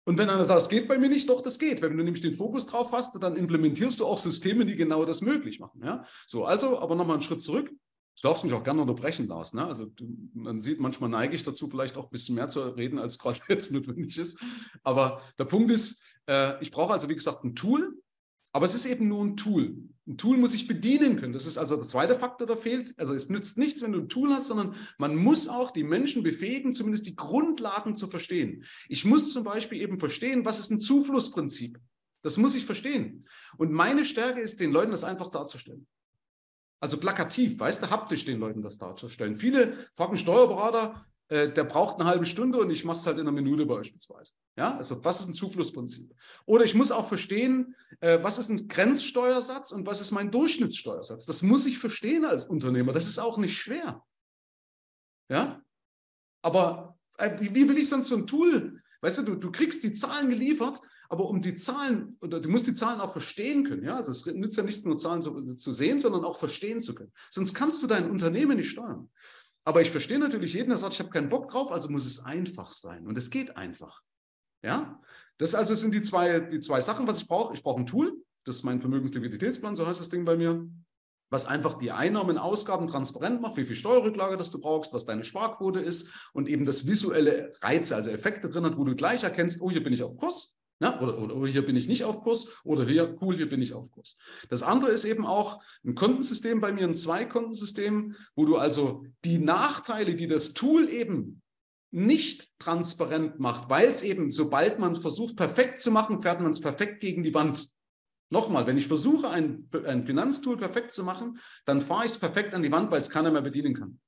[0.06, 1.82] Und wenn einer sagt, es geht bei mir nicht, doch, das geht.
[1.82, 5.20] Wenn du nämlich den Fokus drauf hast, dann implementierst du auch Systeme, die genau das
[5.20, 5.82] möglich machen.
[5.84, 6.06] Ja?
[6.26, 7.70] So, also, aber nochmal einen Schritt zurück.
[8.22, 9.54] Du darfst mich auch gerne unterbrechen, Lars.
[9.54, 9.66] Ne?
[9.66, 9.92] Also
[10.34, 13.40] man sieht, manchmal neige ich dazu, vielleicht auch ein bisschen mehr zu reden, als gerade
[13.50, 14.42] jetzt notwendig ist.
[14.84, 17.98] Aber der Punkt ist, äh, ich brauche also, wie gesagt, ein Tool,
[18.54, 19.76] aber es ist eben nur ein Tool.
[20.08, 21.34] Ein Tool muss ich bedienen können.
[21.34, 22.94] Das ist also der zweite Faktor, der fehlt.
[22.98, 26.24] Also es nützt nichts, wenn du ein Tool hast, sondern man muss auch die Menschen
[26.24, 28.64] befähigen, zumindest die Grundlagen zu verstehen.
[28.90, 31.80] Ich muss zum Beispiel eben verstehen, was ist ein Zuflussprinzip.
[32.22, 33.26] Das muss ich verstehen.
[33.58, 35.88] Und meine Stärke ist, den Leuten das einfach darzustellen.
[36.84, 39.38] Also plakativ, weißt du, haptisch den Leuten das darzustellen.
[39.38, 43.22] Viele fragen Steuerberater, äh, der braucht eine halbe Stunde und ich mache es halt in
[43.22, 44.34] einer Minute beispielsweise.
[44.58, 46.14] Ja, also was ist ein Zuflussprinzip?
[46.46, 51.26] Oder ich muss auch verstehen, äh, was ist ein Grenzsteuersatz und was ist mein Durchschnittssteuersatz?
[51.26, 52.92] Das muss ich verstehen als Unternehmer.
[52.92, 54.04] Das ist auch nicht schwer.
[55.30, 55.64] Ja,
[56.42, 58.83] aber äh, wie, wie will ich sonst so ein Tool?
[59.04, 60.82] Weißt du, du, du kriegst die Zahlen geliefert
[61.14, 63.84] aber um die Zahlen, oder du musst die Zahlen auch verstehen können.
[63.84, 63.98] Ja?
[63.98, 67.12] Also es nützt ja nicht nur Zahlen zu, zu sehen, sondern auch verstehen zu können.
[67.30, 69.12] Sonst kannst du dein Unternehmen nicht steuern.
[69.64, 72.26] Aber ich verstehe natürlich jeden, der sagt, ich habe keinen Bock drauf, also muss es
[72.26, 73.06] einfach sein.
[73.06, 74.02] Und es geht einfach.
[74.64, 75.00] Ja?
[75.38, 77.54] Das also sind die zwei, die zwei Sachen, was ich brauche.
[77.54, 80.68] Ich brauche ein Tool, das ist mein Vermögensliquiditätsplan, so heißt das Ding bei mir,
[81.34, 85.24] was einfach die Einnahmen, Ausgaben transparent macht, wie viel Steuerrücklage das du brauchst, was deine
[85.24, 89.60] Sparquote ist und eben das visuelle Reize, also Effekte drin hat, wo du gleich erkennst,
[89.60, 92.22] oh, hier bin ich auf Kurs, ja, oder, oder, oder, hier bin ich nicht auf
[92.22, 94.16] Kurs oder hier, cool, hier bin ich auf Kurs.
[94.50, 99.40] Das andere ist eben auch ein Kontensystem bei mir, ein Zwei-Kontensystem, wo du also die
[99.40, 101.42] Nachteile, die das Tool eben
[101.90, 106.52] nicht transparent macht, weil es eben, sobald man es versucht, perfekt zu machen, fährt man
[106.52, 107.73] es perfekt gegen die Wand.
[108.34, 112.56] Nochmal, wenn ich versuche, ein, ein Finanztool perfekt zu machen, dann fahre ich es perfekt
[112.56, 114.00] an die Wand, weil es keiner mehr bedienen kann.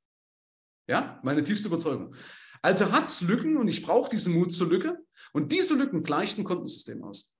[0.87, 2.15] Ja, meine tiefste Überzeugung.
[2.63, 4.97] Also hat es Lücken und ich brauche diesen Mut zur Lücke.
[5.31, 7.35] Und diese Lücken gleicht ein Kontensystem aus.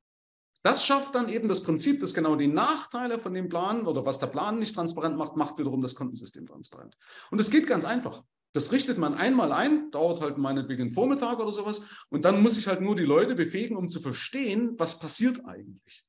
[0.62, 4.20] Das schafft dann eben das Prinzip, dass genau die Nachteile von dem Plan oder was
[4.20, 6.96] der Plan nicht transparent macht, macht wiederum das Kontensystem transparent.
[7.32, 8.24] Und es geht ganz einfach.
[8.54, 11.84] Das richtet man einmal ein, dauert halt meinetwegen einen Vormittag oder sowas.
[12.10, 16.06] Und dann muss ich halt nur die Leute befähigen, um zu verstehen, was passiert eigentlich.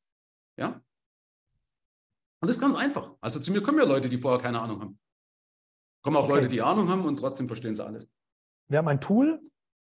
[0.56, 0.80] Ja?
[2.40, 3.14] Und das ist ganz einfach.
[3.20, 4.98] Also zu mir kommen ja Leute, die vorher keine Ahnung haben.
[6.02, 6.34] Kommen auch okay.
[6.34, 8.08] Leute, die Ahnung haben und trotzdem verstehen sie alles.
[8.68, 9.40] Wir haben ein Tool,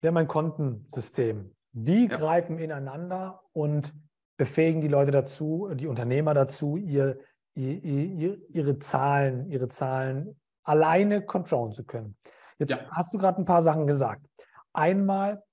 [0.02, 1.56] wir haben ein Kontensystem.
[1.72, 2.17] Die ja.
[2.17, 3.93] greifen ineinander und
[4.38, 7.20] befähigen die Leute dazu, die Unternehmer dazu, ihr,
[7.56, 12.17] ihr, ihr, ihre Zahlen, ihre Zahlen alleine kontrollen zu können.
[12.60, 12.89] Jetzt ja.
[12.91, 14.26] hast du gerade ein paar Sachen gesagt.
[14.74, 15.43] Einmal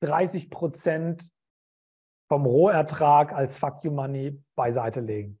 [0.00, 1.30] 30 Prozent
[2.28, 5.38] vom Rohertrag als Fuck You Money beiseite legen.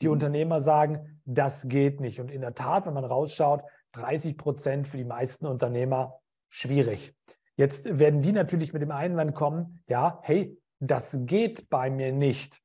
[0.00, 0.12] Die mhm.
[0.12, 2.20] Unternehmer sagen, das geht nicht.
[2.20, 7.14] Und in der Tat, wenn man rausschaut, 30 Prozent für die meisten Unternehmer schwierig.
[7.56, 12.60] Jetzt werden die natürlich mit dem Einwand kommen, ja, hey, das geht bei mir nicht.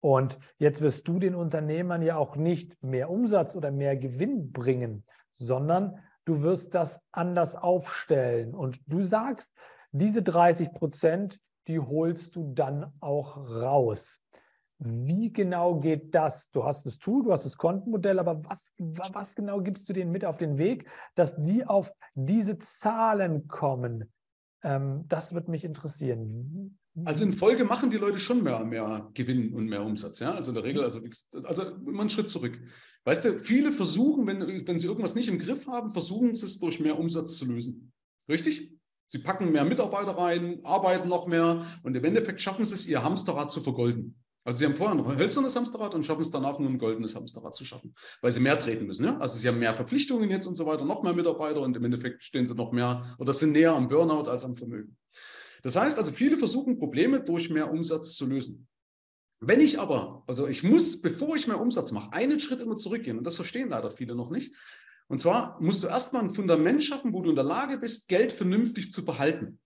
[0.00, 5.04] Und jetzt wirst du den Unternehmern ja auch nicht mehr Umsatz oder mehr Gewinn bringen,
[5.34, 8.54] sondern du wirst das anders aufstellen.
[8.54, 9.52] Und du sagst,
[9.92, 14.20] diese 30 Prozent, die holst du dann auch raus.
[14.78, 16.50] Wie genau geht das?
[16.50, 20.12] Du hast das Tool, du hast das Kontenmodell, aber was, was genau gibst du denen
[20.12, 24.12] mit auf den Weg, dass die auf diese Zahlen kommen?
[24.62, 26.78] Ähm, das wird mich interessieren.
[27.04, 30.20] Also in Folge machen die Leute schon mehr, mehr Gewinn und mehr Umsatz.
[30.20, 30.32] Ja?
[30.34, 31.00] Also in der Regel, also,
[31.44, 32.58] also immer einen Schritt zurück.
[33.04, 36.58] Weißt du, viele versuchen, wenn, wenn sie irgendwas nicht im Griff haben, versuchen sie es
[36.58, 37.92] durch mehr Umsatz zu lösen.
[38.28, 38.76] Richtig?
[39.06, 43.02] Sie packen mehr Mitarbeiter rein, arbeiten noch mehr und im Endeffekt schaffen sie es, ihr
[43.02, 44.16] Hamsterrad zu vergolden.
[44.46, 47.56] Also sie haben vorher ein hölzernes Hamsterrad und schaffen es danach nur ein goldenes Hamsterrad
[47.56, 49.04] zu schaffen, weil sie mehr treten müssen.
[49.04, 49.18] Ja?
[49.18, 52.22] Also sie haben mehr Verpflichtungen jetzt und so weiter, noch mehr Mitarbeiter und im Endeffekt
[52.22, 54.96] stehen sie noch mehr oder sind näher am Burnout als am Vermögen.
[55.62, 58.68] Das heißt also, viele versuchen Probleme durch mehr Umsatz zu lösen.
[59.40, 63.18] Wenn ich aber, also ich muss, bevor ich mehr Umsatz mache, einen Schritt immer zurückgehen
[63.18, 64.54] und das verstehen leider viele noch nicht.
[65.08, 68.32] Und zwar musst du erstmal ein Fundament schaffen, wo du in der Lage bist, Geld
[68.32, 69.60] vernünftig zu behalten.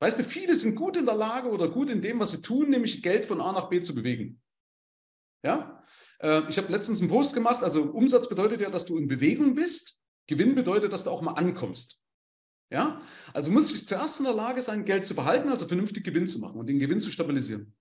[0.00, 2.70] Weißt du, viele sind gut in der Lage oder gut in dem, was sie tun,
[2.70, 4.40] nämlich Geld von A nach B zu bewegen.
[5.42, 5.82] Ja?
[6.20, 9.54] Äh, ich habe letztens einen Post gemacht, also Umsatz bedeutet ja, dass du in Bewegung
[9.54, 9.98] bist.
[10.26, 11.99] Gewinn bedeutet, dass du auch mal ankommst.
[12.70, 13.00] Ja?
[13.34, 16.38] Also muss ich zuerst in der Lage sein, Geld zu behalten, also vernünftig Gewinn zu
[16.38, 17.74] machen und den Gewinn zu stabilisieren.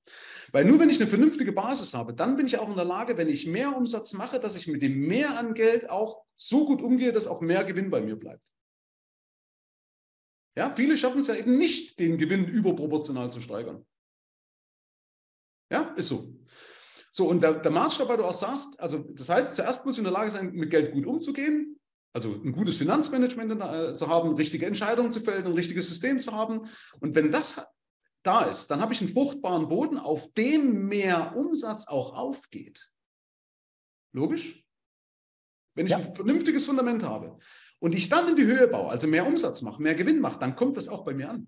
[0.52, 3.18] Weil nur wenn ich eine vernünftige Basis habe, dann bin ich auch in der Lage,
[3.18, 6.82] wenn ich mehr Umsatz mache, dass ich mit dem mehr an Geld auch so gut
[6.82, 8.52] umgehe, dass auch mehr Gewinn bei mir bleibt.
[10.58, 13.86] Ja, viele schaffen es ja eben nicht, den Gewinn überproportional zu steigern.
[15.72, 16.36] Ja, ist so.
[17.12, 20.00] So, und der, der Maßstab, weil du auch sagst, also das heißt, zuerst muss ich
[20.00, 21.79] in der Lage sein, mit Geld gut umzugehen,
[22.14, 26.34] also ein gutes Finanzmanagement äh, zu haben, richtige Entscheidungen zu fällen, ein richtiges System zu
[26.34, 26.68] haben.
[27.00, 27.62] Und wenn das
[28.24, 32.90] da ist, dann habe ich einen fruchtbaren Boden, auf dem mehr Umsatz auch aufgeht.
[34.12, 34.66] Logisch?
[35.76, 36.00] Wenn ich ja.
[36.00, 37.38] ein vernünftiges Fundament habe
[37.80, 40.56] und ich dann in die Höhe baue, also mehr Umsatz mache, mehr Gewinn mache, dann
[40.56, 41.48] kommt das auch bei mir an.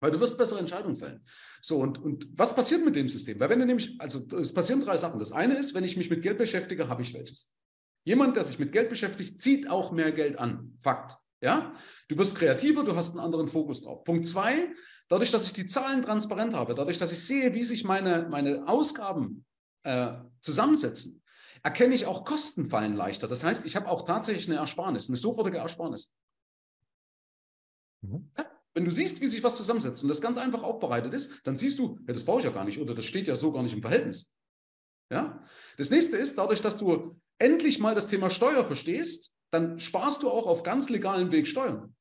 [0.00, 1.24] Weil du wirst bessere Entscheidungen fällen.
[1.60, 3.40] So, und, und was passiert mit dem System?
[3.40, 5.18] Weil wenn du nämlich, also es passieren drei Sachen.
[5.18, 7.54] Das eine ist, wenn ich mich mit Geld beschäftige, habe ich welches.
[8.06, 10.78] Jemand, der sich mit Geld beschäftigt, zieht auch mehr Geld an.
[10.80, 11.16] Fakt.
[11.40, 11.74] Ja?
[12.06, 14.04] Du wirst kreativer, du hast einen anderen Fokus drauf.
[14.04, 14.72] Punkt zwei,
[15.08, 18.68] dadurch, dass ich die Zahlen transparent habe, dadurch, dass ich sehe, wie sich meine, meine
[18.68, 19.44] Ausgaben
[19.82, 21.20] äh, zusammensetzen,
[21.64, 23.26] erkenne ich auch Kostenfallen leichter.
[23.26, 26.14] Das heißt, ich habe auch tatsächlich eine Ersparnis, eine sofortige Ersparnis.
[28.02, 28.30] Mhm.
[28.38, 28.46] Ja?
[28.72, 31.80] Wenn du siehst, wie sich was zusammensetzt und das ganz einfach aufbereitet ist, dann siehst
[31.80, 33.74] du, ja, das brauche ich ja gar nicht oder das steht ja so gar nicht
[33.74, 34.32] im Verhältnis.
[35.10, 35.42] Ja?
[35.76, 40.30] Das nächste ist, dadurch, dass du endlich mal das Thema Steuer verstehst, dann sparst du
[40.30, 41.94] auch auf ganz legalen Weg Steuern.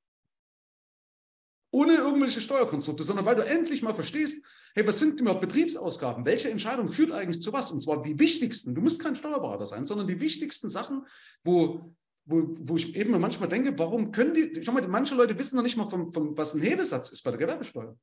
[1.72, 4.46] Ohne irgendwelche Steuerkonstrukte, sondern weil du endlich mal verstehst,
[4.76, 6.26] hey, was sind überhaupt Betriebsausgaben?
[6.26, 7.72] Welche Entscheidung führt eigentlich zu was?
[7.72, 8.76] Und zwar die wichtigsten.
[8.76, 11.06] Du musst kein Steuerberater sein, sondern die wichtigsten Sachen,
[11.44, 11.94] wo,
[12.26, 15.64] wo, wo ich eben manchmal denke, warum können die, schau mal, manche Leute wissen noch
[15.64, 17.98] nicht mal, vom, vom, was ein Hebesatz ist bei der Gewerbesteuer.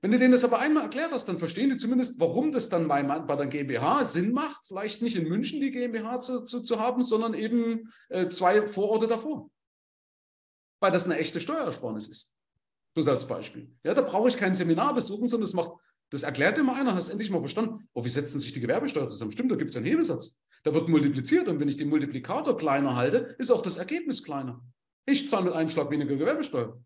[0.00, 2.86] Wenn du denen das aber einmal erklärt hast, dann verstehen die zumindest, warum das dann
[2.86, 6.78] bei, bei der GmbH Sinn macht, vielleicht nicht in München die GmbH zu, zu, zu
[6.78, 9.50] haben, sondern eben äh, zwei Vororte davor.
[10.80, 12.30] Weil das eine echte Steuersparnis ist.
[12.94, 13.74] Bloß als Beispiel.
[13.82, 15.72] Ja, da brauche ich kein Seminar besuchen, sondern das macht,
[16.10, 19.08] das erklärt dir mal einer, hast endlich mal verstanden, oh, wie setzen sich die Gewerbesteuer
[19.08, 19.32] zusammen?
[19.32, 20.34] Stimmt, da gibt es einen Hebesatz.
[20.62, 24.60] Da wird multipliziert und wenn ich den Multiplikator kleiner halte, ist auch das Ergebnis kleiner.
[25.06, 26.80] Ich zahle mit einem Schlag weniger Gewerbesteuer.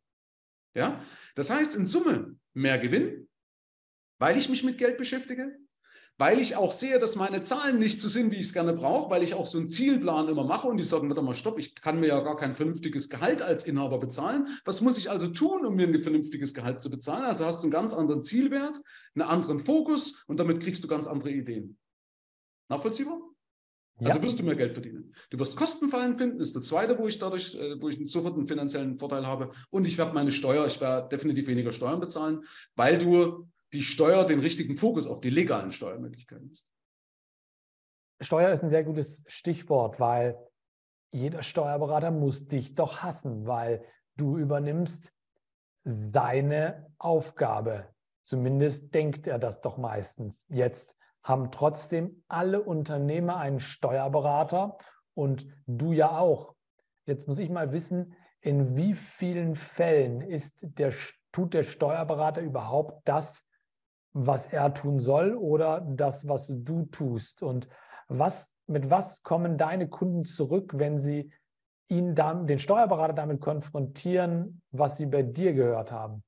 [0.74, 1.00] Ja?
[1.34, 3.28] Das heißt, in Summe mehr Gewinn,
[4.18, 5.58] weil ich mich mit Geld beschäftige,
[6.18, 9.10] weil ich auch sehe, dass meine Zahlen nicht so sind, wie ich es gerne brauche,
[9.10, 11.74] weil ich auch so einen Zielplan immer mache und die sagen, warte mal, stopp, ich
[11.74, 14.46] kann mir ja gar kein vernünftiges Gehalt als Inhaber bezahlen.
[14.64, 17.24] Was muss ich also tun, um mir ein vernünftiges Gehalt zu bezahlen?
[17.24, 18.78] Also hast du einen ganz anderen Zielwert,
[19.14, 21.78] einen anderen Fokus und damit kriegst du ganz andere Ideen.
[22.68, 23.31] Nachvollziehbar?
[24.02, 24.08] Ja.
[24.08, 25.14] Also wirst du mehr Geld verdienen.
[25.30, 28.46] Du wirst Kostenfallen finden, ist der zweite, wo ich dadurch, äh, wo ich sofort einen
[28.46, 29.52] finanziellen Vorteil habe.
[29.70, 32.42] Und ich werde meine Steuer, ich werde definitiv weniger Steuern bezahlen,
[32.74, 36.68] weil du die Steuer den richtigen Fokus auf die legalen Steuermöglichkeiten hast.
[38.20, 40.36] Steuer ist ein sehr gutes Stichwort, weil
[41.12, 43.84] jeder Steuerberater muss dich doch hassen, weil
[44.16, 45.12] du übernimmst
[45.84, 47.86] seine Aufgabe.
[48.24, 50.44] Zumindest denkt er das doch meistens.
[50.48, 54.76] Jetzt haben trotzdem alle Unternehmer einen Steuerberater
[55.14, 56.54] und du ja auch.
[57.04, 60.92] Jetzt muss ich mal wissen, in wie vielen Fällen ist der,
[61.30, 63.44] tut der Steuerberater überhaupt das,
[64.12, 67.42] was er tun soll oder das, was du tust?
[67.42, 67.68] Und
[68.08, 71.32] was, mit was kommen deine Kunden zurück, wenn sie
[71.88, 76.24] ihn dann, den Steuerberater damit konfrontieren, was sie bei dir gehört haben?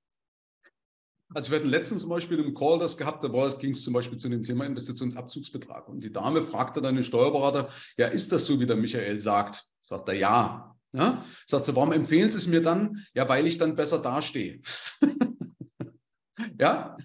[1.34, 4.18] Also wir hatten letztens zum Beispiel im Call das gehabt, da ging es zum Beispiel
[4.18, 5.88] zu dem Thema Investitionsabzugsbetrag.
[5.88, 7.68] Und die Dame fragte dann den Steuerberater,
[7.98, 9.64] ja, ist das so, wie der Michael sagt?
[9.82, 10.76] Sagt er, ja.
[10.92, 11.24] ja?
[11.46, 13.04] Sagt sie, warum empfehlen Sie es mir dann?
[13.14, 14.60] Ja, weil ich dann besser dastehe.
[16.60, 16.96] ja,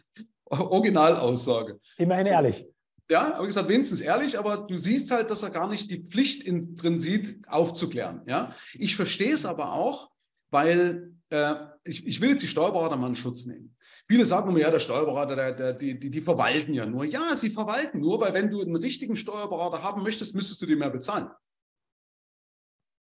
[0.46, 1.80] Originalaussage.
[1.98, 2.32] Immerhin so.
[2.32, 2.66] ehrlich.
[3.10, 6.44] Ja, aber gesagt, wenigstens ehrlich, aber du siehst halt, dass er gar nicht die Pflicht
[6.44, 8.22] in, drin sieht, aufzuklären.
[8.28, 8.54] Ja?
[8.74, 10.12] Ich verstehe es aber auch,
[10.52, 13.76] weil äh, ich, ich will jetzt die Steuerberater mal in Schutz nehmen.
[14.08, 17.06] Viele sagen immer, ja, der Steuerberater, der, der, die, die, die verwalten ja nur.
[17.06, 20.78] Ja, sie verwalten nur, weil wenn du einen richtigen Steuerberater haben möchtest, müsstest du dir
[20.78, 21.30] mehr bezahlen.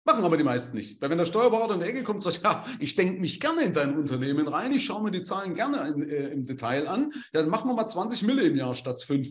[0.04, 1.00] Machen aber die meisten nicht.
[1.00, 3.62] Weil wenn der Steuerberater in die Ecke kommt und sagt, ja, ich denke mich gerne
[3.62, 7.12] in dein Unternehmen rein, ich schaue mir die Zahlen gerne in, äh, im Detail an,
[7.32, 9.28] dann machen wir mal 20 Mille im Jahr statt 5.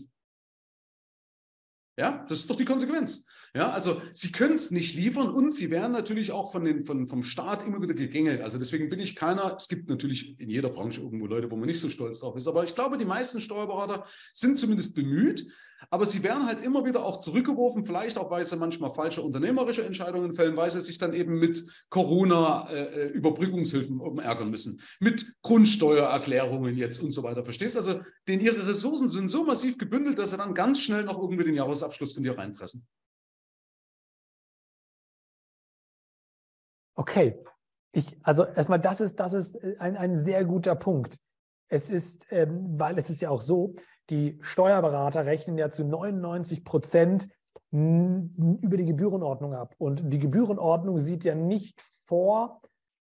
[1.98, 3.26] Ja, das ist doch die Konsequenz.
[3.54, 7.06] Ja, also sie können es nicht liefern und sie werden natürlich auch von den, von,
[7.06, 8.42] vom Staat immer wieder gegängelt.
[8.42, 11.68] Also deswegen bin ich keiner, es gibt natürlich in jeder Branche irgendwo Leute, wo man
[11.68, 15.52] nicht so stolz drauf ist, aber ich glaube, die meisten Steuerberater sind zumindest bemüht,
[15.90, 19.84] aber sie werden halt immer wieder auch zurückgeworfen, vielleicht auch, weil sie manchmal falsche unternehmerische
[19.84, 26.76] Entscheidungen fällen, weil sie sich dann eben mit Corona-Überbrückungshilfen äh, äh ärgern müssen, mit Grundsteuererklärungen
[26.76, 27.44] jetzt und so weiter.
[27.44, 27.80] Verstehst du?
[27.80, 31.46] Also, denn ihre Ressourcen sind so massiv gebündelt, dass sie dann ganz schnell noch irgendwie
[31.46, 32.88] den Jahresabschluss von dir reinpressen.
[36.96, 37.36] Okay,
[37.94, 41.18] ich, also erstmal, das ist, das ist äh, ein, ein sehr guter Punkt.
[41.68, 43.76] Es ist, ähm, weil es ist ja auch so,
[44.12, 47.28] die Steuerberater rechnen ja zu 99 Prozent
[47.72, 49.74] über die Gebührenordnung ab.
[49.78, 52.62] Und die Gebührenordnung sieht ja nicht vor,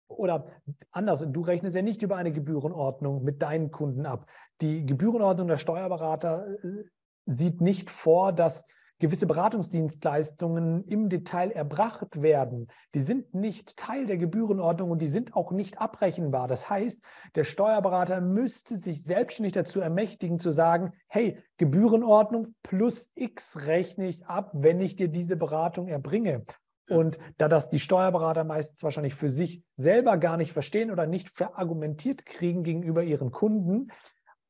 [0.07, 0.47] oder
[0.93, 4.27] anders, du rechnest ja nicht über eine Gebührenordnung mit deinen Kunden ab.
[4.61, 6.85] Die Gebührenordnung der Steuerberater äh,
[7.27, 8.65] sieht nicht vor, dass
[9.03, 15.35] gewisse Beratungsdienstleistungen im Detail erbracht werden, die sind nicht Teil der Gebührenordnung und die sind
[15.35, 16.47] auch nicht abrechenbar.
[16.47, 17.03] Das heißt,
[17.35, 24.25] der Steuerberater müsste sich selbstständig dazu ermächtigen, zu sagen, hey, Gebührenordnung plus X rechne ich
[24.27, 26.45] ab, wenn ich dir diese Beratung erbringe.
[26.89, 31.29] Und da das die Steuerberater meistens wahrscheinlich für sich selber gar nicht verstehen oder nicht
[31.29, 33.89] verargumentiert kriegen gegenüber ihren Kunden,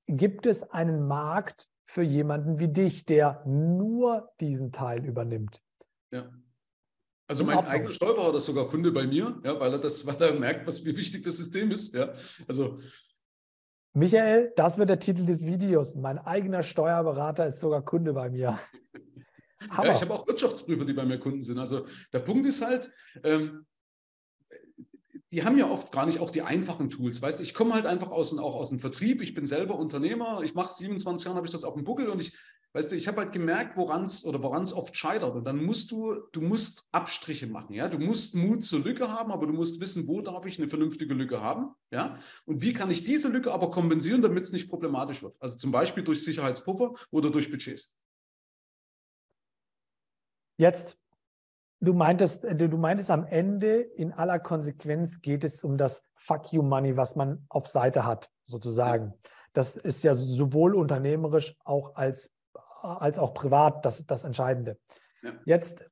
[0.06, 5.61] gibt es einen Markt für jemanden wie dich, der nur diesen Teil übernimmt.
[6.11, 6.33] Ja.
[7.28, 10.38] Also mein eigener Steuerberater ist sogar Kunde bei mir, ja, weil er das, weil er
[10.38, 11.94] merkt, was, wie wichtig das System ist.
[11.94, 12.14] Ja.
[12.48, 12.78] Also
[13.92, 15.94] Michael, das wird der Titel des Videos.
[15.94, 18.59] Mein eigener Steuerberater ist sogar Kunde bei mir.
[19.76, 21.59] ja, ich habe auch Wirtschaftsprüfer, die bei mir Kunden sind.
[21.59, 22.90] Also der Punkt ist halt,
[23.22, 23.66] ähm,
[25.32, 27.22] die haben ja oft gar nicht auch die einfachen Tools.
[27.22, 29.22] Weißt du, ich komme halt einfach aus, auch aus dem Vertrieb.
[29.22, 30.42] Ich bin selber Unternehmer.
[30.42, 32.36] Ich mache 27 Jahre, habe ich das auf dem Buckel und ich,
[32.74, 35.34] weißt du, ich habe halt gemerkt, woran es oder woran es oft scheitert.
[35.34, 37.72] Und dann musst du, du musst Abstriche machen.
[37.72, 40.68] Ja, du musst Mut zur Lücke haben, aber du musst wissen, wo darf ich eine
[40.68, 41.70] vernünftige Lücke haben.
[41.90, 45.40] Ja, und wie kann ich diese Lücke aber kompensieren, damit es nicht problematisch wird.
[45.40, 47.96] Also zum Beispiel durch Sicherheitspuffer oder durch Budgets.
[50.58, 50.98] Jetzt
[51.82, 56.52] Du meintest, äh, du meintest am Ende, in aller Konsequenz geht es um das Fuck
[56.52, 59.14] You Money, was man auf Seite hat, sozusagen.
[59.52, 62.32] Das ist ja sowohl unternehmerisch auch als,
[62.82, 64.78] als auch privat das, das Entscheidende.
[65.22, 65.32] Ja.
[65.44, 65.84] Jetzt,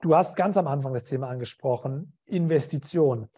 [0.00, 3.28] du hast ganz am Anfang das Thema angesprochen, Investition.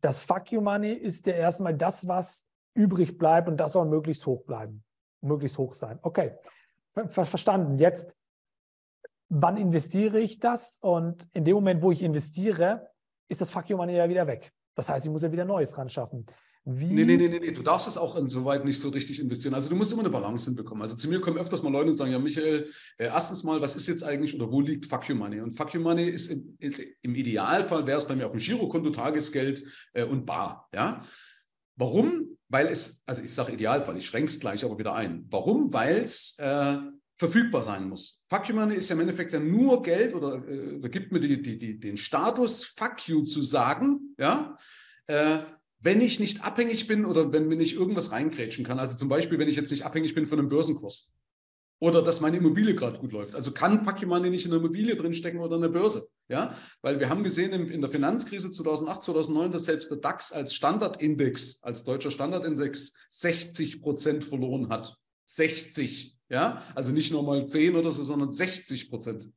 [0.00, 4.26] Das Fuck You Money ist ja erstmal das, was übrig bleibt und das soll möglichst
[4.26, 4.84] hoch bleiben,
[5.20, 5.98] möglichst hoch sein.
[6.02, 6.38] Okay,
[6.92, 7.78] Ver verstanden.
[7.78, 8.16] Jetzt
[9.30, 10.78] wann investiere ich das?
[10.82, 12.88] Und in dem Moment, wo ich investiere,
[13.28, 14.52] ist das Fuck You Money ja wieder weg.
[14.74, 16.26] Das heißt, ich muss ja wieder Neues dran schaffen.
[16.64, 16.88] Wie?
[16.88, 19.54] Nee, nee, nee, nee, du darfst es auch insoweit nicht so richtig investieren.
[19.54, 20.82] Also du musst immer eine Balance hinbekommen.
[20.82, 23.76] Also zu mir kommen öfters mal Leute und sagen, ja Michael, äh, erstens mal, was
[23.76, 25.40] ist jetzt eigentlich oder wo liegt Fuck You Money?
[25.40, 28.40] Und Fuck You Money ist im, ist, im Idealfall, wäre es bei mir auf dem
[28.40, 29.64] Girokonto, Tagesgeld
[29.94, 30.68] äh, und Bar.
[30.74, 31.02] Ja?
[31.76, 32.36] Warum?
[32.48, 35.26] Weil es, also ich sage Idealfall, ich schränke es gleich aber wieder ein.
[35.30, 35.72] Warum?
[35.72, 36.76] Weil es äh,
[37.20, 38.22] verfügbar sein muss.
[38.30, 41.42] Fuck you Money ist ja im Endeffekt ja nur Geld oder, äh, gibt mir die,
[41.42, 44.56] die, die, den Status, fuck you zu sagen, ja,
[45.06, 45.40] äh,
[45.80, 48.78] wenn ich nicht abhängig bin oder wenn mir nicht irgendwas reingrätschen kann.
[48.78, 51.12] Also zum Beispiel, wenn ich jetzt nicht abhängig bin von einem Börsenkurs
[51.78, 53.34] oder dass meine Immobilie gerade gut läuft.
[53.34, 56.08] Also kann Fuck you Money nicht in der Immobilie drinstecken oder in der Börse.
[56.28, 60.32] Ja, weil wir haben gesehen in, in der Finanzkrise 2008, 2009, dass selbst der DAX
[60.32, 64.96] als Standardindex, als deutscher Standardindex 60 Prozent verloren hat.
[65.26, 66.16] 60.
[66.30, 69.28] Ja, also nicht nur mal 10 oder so, sondern 60 Prozent.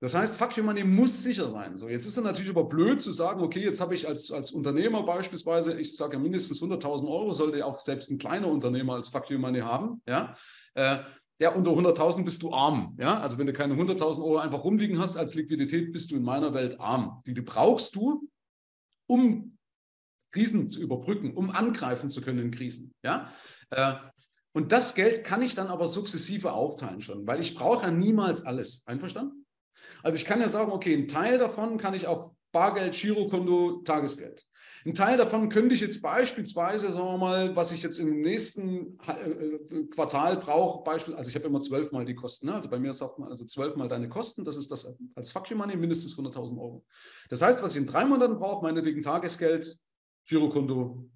[0.00, 1.76] Das heißt, Fuck Your Money muss sicher sein.
[1.76, 4.50] So, jetzt ist es natürlich aber blöd zu sagen, okay, jetzt habe ich als, als
[4.50, 9.08] Unternehmer beispielsweise, ich sage ja mindestens 100.000 Euro, sollte auch selbst ein kleiner Unternehmer als
[9.08, 10.02] Fuck Your Money haben.
[10.06, 10.34] Ja,
[10.74, 10.98] äh,
[11.40, 12.96] ja, unter 100.000 bist du arm.
[13.00, 16.22] Ja, also wenn du keine 100.000 Euro einfach rumliegen hast als Liquidität, bist du in
[16.22, 17.22] meiner Welt arm.
[17.26, 18.28] Die, die brauchst du,
[19.06, 19.56] um
[20.32, 22.92] Krisen zu überbrücken, um angreifen zu können in Krisen.
[23.02, 23.32] Ja,
[23.70, 23.94] äh,
[24.54, 28.46] und das Geld kann ich dann aber sukzessive aufteilen schon, weil ich brauche ja niemals
[28.46, 28.86] alles.
[28.86, 29.44] Einverstanden?
[30.02, 34.46] Also ich kann ja sagen, okay, ein Teil davon kann ich auf Bargeld, Girokonto, Tagesgeld.
[34.86, 38.98] Ein Teil davon könnte ich jetzt beispielsweise, sagen wir mal, was ich jetzt im nächsten
[39.00, 42.46] äh, äh, Quartal brauche, beispielsweise, also ich habe immer zwölfmal die Kosten.
[42.46, 42.54] Ne?
[42.54, 45.56] Also bei mir sagt man also zwölfmal deine Kosten, das ist das als Fuck you
[45.56, 46.84] Money, mindestens 100.000 Euro.
[47.28, 49.76] Das heißt, was ich in drei Monaten brauche, meinetwegen Tagesgeld,
[50.26, 51.10] Girokonto,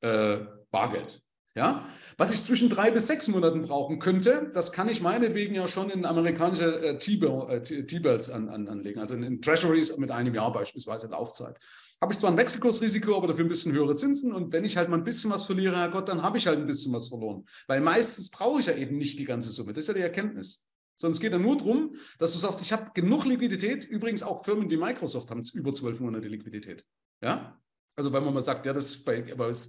[0.00, 0.38] äh,
[0.70, 1.25] Bargeld.
[1.56, 1.86] Ja?
[2.18, 5.90] Was ich zwischen drei bis sechs Monaten brauchen könnte, das kann ich meinetwegen ja schon
[5.90, 11.08] in amerikanische äh, T-Bills an, an, anlegen, also in, in, Treasuries mit einem Jahr beispielsweise
[11.08, 11.58] Laufzeit.
[12.00, 14.88] Habe ich zwar ein Wechselkursrisiko, aber dafür ein bisschen höhere Zinsen und wenn ich halt
[14.88, 17.44] mal ein bisschen was verliere, Herrgott, dann habe ich halt ein bisschen was verloren.
[17.66, 19.72] Weil meistens brauche ich ja eben nicht die ganze Summe.
[19.72, 20.66] Das ist ja die Erkenntnis.
[21.02, 23.84] Es geht ja nur darum, dass du sagst, ich habe genug Liquidität.
[23.84, 26.86] Übrigens auch Firmen wie Microsoft haben über zwölf Monate Liquidität.
[27.22, 27.60] Ja,
[27.96, 29.22] also wenn man mal sagt, ja, das bei,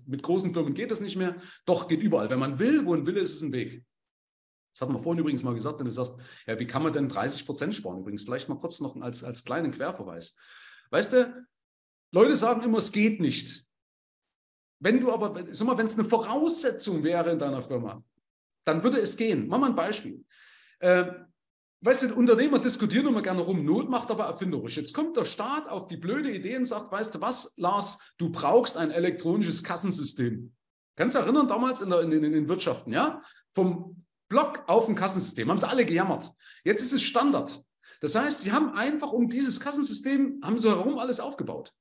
[0.05, 1.37] mit großen Firmen geht das nicht mehr.
[1.65, 2.29] Doch, geht überall.
[2.29, 3.85] Wenn man will, wo ein Wille ist, ist ein Weg.
[4.73, 7.07] Das hat man vorhin übrigens mal gesagt, wenn du sagst, ja, wie kann man denn
[7.07, 8.01] 30 Prozent sparen?
[8.01, 10.37] Übrigens, vielleicht mal kurz noch als, als kleinen Querverweis.
[10.91, 11.47] Weißt du,
[12.11, 13.65] Leute sagen immer, es geht nicht.
[14.79, 18.03] Wenn du aber, sag mal, wenn es eine Voraussetzung wäre in deiner Firma,
[18.65, 19.47] dann würde es gehen.
[19.47, 20.23] Mach mal ein Beispiel.
[20.79, 21.11] Äh,
[21.81, 24.77] Weißt du, Unternehmer diskutieren immer gerne rum, Not macht aber erfinderisch.
[24.77, 28.31] Jetzt kommt der Staat auf die blöde Idee und sagt, weißt du was, Lars, du
[28.31, 30.53] brauchst ein elektronisches Kassensystem.
[30.95, 33.21] Kannst du erinnern, damals in, der, in, in den Wirtschaften, ja?
[33.53, 36.31] Vom Block auf ein Kassensystem, haben sie alle gejammert.
[36.63, 37.63] Jetzt ist es Standard.
[38.01, 41.73] Das heißt, sie haben einfach um dieses Kassensystem, haben sie herum alles aufgebaut.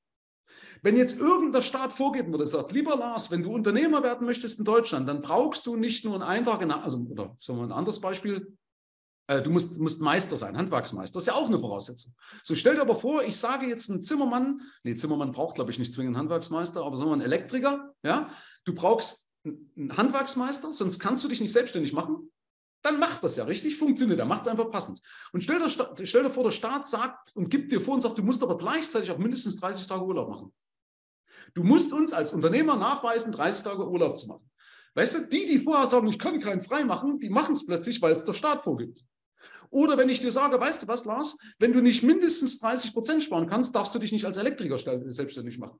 [0.83, 4.65] Wenn jetzt irgendein Staat vorgeben würde, sagt, lieber Lars, wenn du Unternehmer werden möchtest in
[4.65, 7.99] Deutschland, dann brauchst du nicht nur einen Eintrag in, also, oder sagen wir ein anderes
[7.99, 8.55] Beispiel,
[9.27, 11.17] äh, du musst, musst Meister sein, Handwerksmeister.
[11.17, 12.15] Das ist ja auch eine Voraussetzung.
[12.43, 15.79] So stell dir aber vor, ich sage jetzt einen Zimmermann, nee, Zimmermann braucht, glaube ich,
[15.79, 18.29] nicht zwingend einen Handwerksmeister, aber sagen einen Elektriker, ja,
[18.63, 22.31] du brauchst einen Handwerksmeister, sonst kannst du dich nicht selbstständig machen.
[22.83, 25.01] Dann macht das ja richtig, funktioniert, er macht es einfach passend.
[25.33, 25.69] Und stell dir,
[26.05, 28.57] stell dir vor, der Staat sagt und gibt dir vor und sagt, du musst aber
[28.57, 30.53] gleichzeitig auch mindestens 30 Tage Urlaub machen.
[31.53, 34.49] Du musst uns als Unternehmer nachweisen, 30 Tage Urlaub zu machen.
[34.93, 38.01] Weißt du, die, die vorher sagen, ich kann keinen frei machen, die machen es plötzlich,
[38.01, 39.03] weil es der Staat vorgibt.
[39.69, 43.23] Oder wenn ich dir sage, weißt du was, Lars, wenn du nicht mindestens 30 Prozent
[43.23, 44.77] sparen kannst, darfst du dich nicht als Elektriker
[45.09, 45.79] selbstständig machen.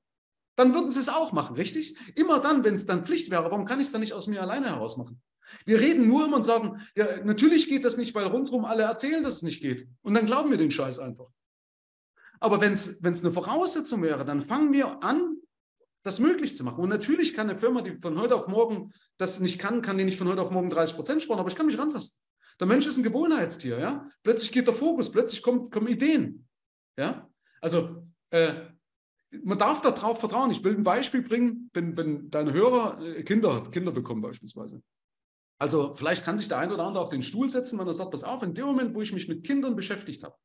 [0.55, 1.95] Dann würden sie es auch machen, richtig?
[2.15, 4.41] Immer dann, wenn es dann Pflicht wäre, warum kann ich es dann nicht aus mir
[4.41, 5.21] alleine heraus machen?
[5.65, 9.23] Wir reden nur immer und sagen, ja, natürlich geht das nicht, weil rundherum alle erzählen,
[9.23, 9.87] dass es nicht geht.
[10.01, 11.27] Und dann glauben wir den Scheiß einfach.
[12.39, 15.37] Aber wenn es eine Voraussetzung wäre, dann fangen wir an,
[16.03, 16.81] das möglich zu machen.
[16.81, 20.05] Und natürlich kann eine Firma, die von heute auf morgen das nicht kann, kann die
[20.05, 22.21] nicht von heute auf morgen 30 Prozent sparen, aber ich kann mich rantasten.
[22.59, 24.09] Der Mensch ist ein Gewohnheitstier, ja.
[24.23, 26.47] Plötzlich geht der Fokus, plötzlich kommt, kommen Ideen,
[26.97, 27.29] ja.
[27.61, 28.53] Also äh,
[29.43, 30.51] man darf darauf vertrauen.
[30.51, 34.81] Ich will ein Beispiel bringen, wenn, wenn deine Hörer äh, Kinder, Kinder bekommen beispielsweise.
[35.59, 38.11] Also vielleicht kann sich der ein oder andere auf den Stuhl setzen, wenn er sagt,
[38.11, 40.35] pass auf, in dem Moment, wo ich mich mit Kindern beschäftigt habe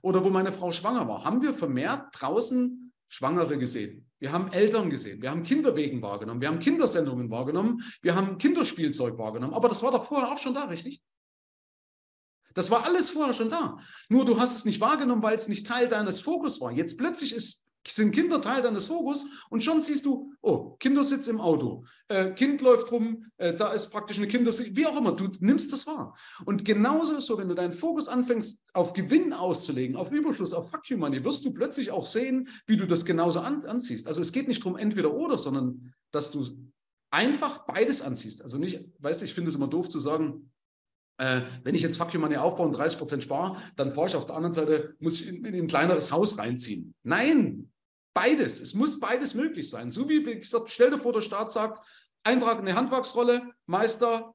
[0.00, 4.10] oder wo meine Frau schwanger war, haben wir vermehrt draußen Schwangere gesehen.
[4.18, 9.18] Wir haben Eltern gesehen, wir haben Kinderwegen wahrgenommen, wir haben Kindersendungen wahrgenommen, wir haben Kinderspielzeug
[9.18, 9.52] wahrgenommen.
[9.52, 11.02] Aber das war doch vorher auch schon da, richtig?
[12.54, 13.78] Das war alles vorher schon da.
[14.08, 16.72] Nur du hast es nicht wahrgenommen, weil es nicht Teil deines Fokus war.
[16.72, 21.40] Jetzt plötzlich ist, sind Kinder Teil deines Fokus und schon siehst du, oh, Kindersitz im
[21.40, 25.28] Auto, äh, Kind läuft rum, äh, da ist praktisch eine Kindersitz, wie auch immer, du
[25.40, 26.16] nimmst das wahr.
[26.44, 30.90] Und genauso so, wenn du deinen Fokus anfängst, auf Gewinn auszulegen, auf Überschluss, auf Fuck
[30.90, 34.06] you Money, wirst du plötzlich auch sehen, wie du das genauso an, anziehst.
[34.06, 36.46] Also es geht nicht darum, entweder oder, sondern dass du
[37.10, 38.42] einfach beides anziehst.
[38.42, 40.51] Also nicht, weißt du, ich finde es immer doof zu sagen,
[41.18, 44.36] äh, wenn ich jetzt Money aufbaue und 30 Prozent spare, dann fahre ich auf der
[44.36, 46.94] anderen Seite, muss ich in, in ein kleineres Haus reinziehen.
[47.02, 47.70] Nein,
[48.14, 48.60] beides.
[48.60, 49.90] Es muss beides möglich sein.
[49.90, 51.86] So wie, wie gesagt, stell dir vor, der Staat sagt,
[52.24, 54.34] Eintrag in die Handwerksrolle, Meister,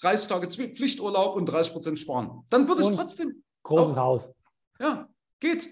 [0.00, 2.44] 30 Tage Pflichturlaub und 30 Prozent sparen.
[2.50, 3.42] Dann wird es trotzdem.
[3.64, 4.32] Großes auch, Haus.
[4.78, 5.08] Ja,
[5.40, 5.68] geht.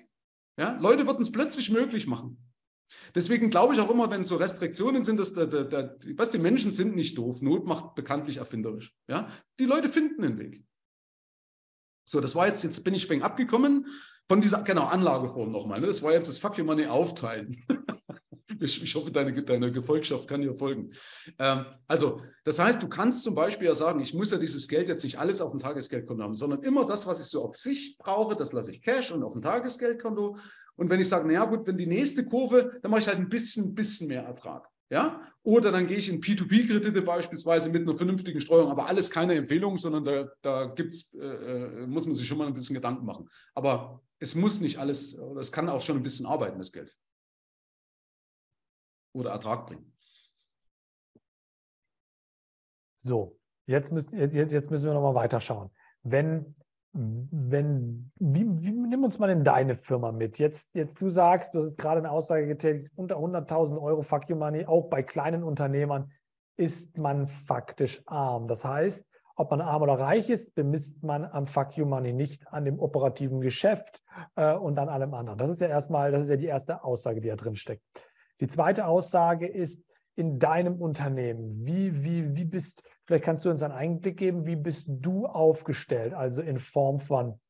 [0.58, 2.38] Ja, Leute würden es plötzlich möglich machen.
[3.14, 6.38] Deswegen glaube ich auch immer, wenn so Restriktionen sind, dass der, der, der, was die
[6.38, 7.42] Menschen sind nicht doof.
[7.42, 8.94] Not macht bekanntlich erfinderisch.
[9.08, 9.28] Ja?
[9.58, 10.64] Die Leute finden einen Weg.
[12.04, 13.86] So, das war jetzt, jetzt bin ich wegen abgekommen
[14.28, 15.80] von dieser, genau, Anlageform nochmal.
[15.80, 15.86] Ne?
[15.86, 17.64] Das war jetzt das Fuck Your Money aufteilen.
[18.60, 20.92] ich, ich, hoffe, deine, deine Gefolgschaft kann dir folgen.
[21.38, 24.88] Ähm, also, das heißt, du kannst zum Beispiel ja sagen, ich muss ja dieses Geld
[24.88, 27.98] jetzt nicht alles auf dem Tagesgeldkonto haben, sondern immer das, was ich so auf Sicht
[27.98, 30.38] brauche, das lasse ich Cash und auf dem Tagesgeldkonto.
[30.76, 33.28] Und wenn ich sage, naja gut, wenn die nächste Kurve, dann mache ich halt ein
[33.28, 34.68] bisschen, bisschen mehr Ertrag.
[34.90, 35.20] Ja?
[35.42, 39.78] Oder dann gehe ich in P2P-Kredite beispielsweise mit einer vernünftigen Streuung, aber alles keine Empfehlung,
[39.78, 43.28] sondern da, da gibt's, äh, äh, muss man sich schon mal ein bisschen Gedanken machen.
[43.54, 46.96] Aber es muss nicht alles, oder es kann auch schon ein bisschen arbeiten, das Geld.
[49.12, 49.92] Oder Ertrag bringen.
[53.02, 55.70] So, jetzt, müsst, jetzt, jetzt müssen wir nochmal weiterschauen.
[56.02, 56.56] Wenn
[56.96, 60.38] wenn, wie, wie, nimm uns mal in deine Firma mit.
[60.38, 64.36] Jetzt, jetzt du sagst, du hast gerade eine Aussage getätigt, unter 100.000 Euro Fuck You
[64.36, 66.10] Money, auch bei kleinen Unternehmern
[66.56, 68.48] ist man faktisch arm.
[68.48, 72.46] Das heißt, ob man arm oder reich ist, bemisst man am Fuck You Money nicht
[72.48, 74.02] an dem operativen Geschäft
[74.36, 75.38] äh, und an allem anderen.
[75.38, 77.82] Das ist ja erstmal, das ist ja die erste Aussage, die da drin steckt.
[78.40, 79.86] Die zweite Aussage ist,
[80.16, 81.64] in deinem Unternehmen?
[81.64, 86.14] Wie, wie, wie bist, vielleicht kannst du uns einen Einblick geben, wie bist du aufgestellt?
[86.14, 87.40] Also in Form von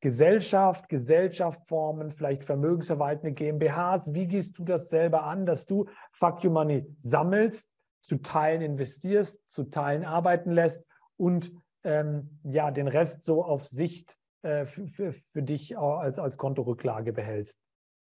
[0.00, 4.12] Gesellschaft, Gesellschaftformen, vielleicht vermögensverwaltende GmbHs.
[4.12, 7.70] Wie gehst du das selber an, dass du Fuck You Money sammelst,
[8.02, 10.84] zu Teilen investierst, zu Teilen arbeiten lässt
[11.16, 11.52] und
[11.84, 17.12] ähm, ja, den Rest so auf Sicht äh, für, für, für dich als, als Kontorücklage
[17.12, 17.60] behältst?